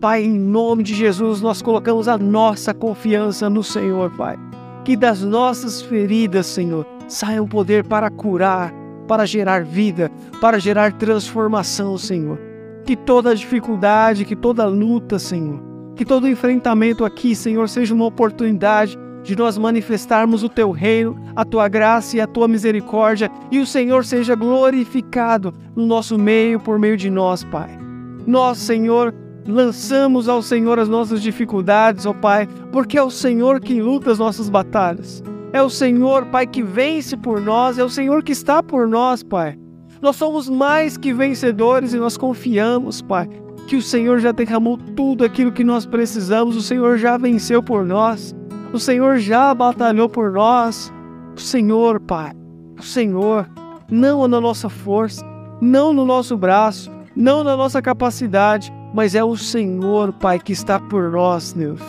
[0.00, 4.36] Pai, em nome de Jesus, nós colocamos a nossa confiança no Senhor, Pai.
[4.84, 8.72] Que das nossas feridas, Senhor, saia um poder para curar,
[9.08, 10.10] para gerar vida,
[10.40, 12.38] para gerar transformação, Senhor
[12.86, 15.60] que toda dificuldade, que toda luta, Senhor,
[15.96, 21.44] que todo enfrentamento aqui, Senhor, seja uma oportunidade de nós manifestarmos o teu reino, a
[21.44, 26.78] tua graça e a tua misericórdia, e o Senhor seja glorificado no nosso meio por
[26.78, 27.76] meio de nós, Pai.
[28.24, 29.12] Nós, Senhor,
[29.48, 34.18] lançamos ao Senhor as nossas dificuldades, ó Pai, porque é o Senhor que luta as
[34.18, 35.24] nossas batalhas.
[35.52, 39.22] É o Senhor, Pai, que vence por nós, é o Senhor que está por nós,
[39.22, 39.58] Pai.
[40.00, 43.28] Nós somos mais que vencedores e nós confiamos, Pai,
[43.66, 47.84] que o Senhor já derramou tudo aquilo que nós precisamos, o Senhor já venceu por
[47.84, 48.34] nós,
[48.72, 50.92] o Senhor já batalhou por nós.
[51.36, 52.32] O Senhor, Pai,
[52.78, 53.46] o Senhor,
[53.90, 55.24] não na nossa força,
[55.60, 60.80] não no nosso braço, não na nossa capacidade, mas é o Senhor, Pai, que está
[60.80, 61.80] por nós, Deus.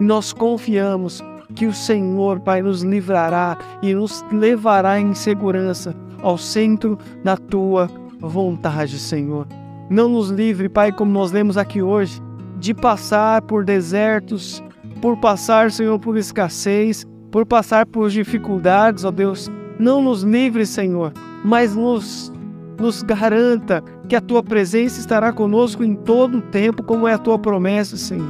[0.00, 1.22] E nós confiamos
[1.54, 7.88] que o Senhor, Pai, nos livrará e nos levará em segurança ao centro da tua
[8.20, 9.46] vontade, Senhor.
[9.88, 12.20] Não nos livre, Pai, como nós lemos aqui hoje,
[12.58, 14.62] de passar por desertos,
[15.00, 19.50] por passar, Senhor, por escassez, por passar por dificuldades, ó Deus.
[19.78, 21.12] Não nos livre, Senhor,
[21.44, 22.32] mas nos,
[22.80, 27.18] nos garanta que a tua presença estará conosco em todo o tempo, como é a
[27.18, 28.28] tua promessa, Senhor.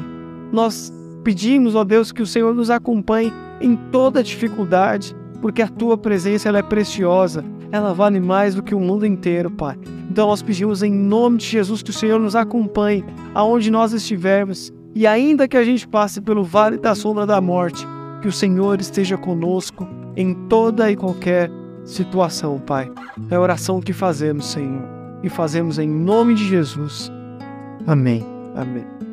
[0.53, 0.93] Nós
[1.25, 6.49] pedimos, ó Deus, que o Senhor nos acompanhe em toda dificuldade, porque a tua presença
[6.49, 9.77] ela é preciosa ela vale mais do que o mundo inteiro, Pai.
[10.11, 13.05] Então nós pedimos em nome de Jesus que o Senhor nos acompanhe
[13.35, 17.87] aonde nós estivermos e ainda que a gente passe pelo vale da sombra da morte,
[18.23, 19.87] que o Senhor esteja conosco
[20.17, 21.51] em toda e qualquer
[21.85, 22.91] situação, Pai.
[23.31, 24.83] É a oração que fazemos, Senhor,
[25.23, 27.13] e fazemos em nome de Jesus.
[27.87, 28.25] Amém.
[28.55, 29.06] Amém.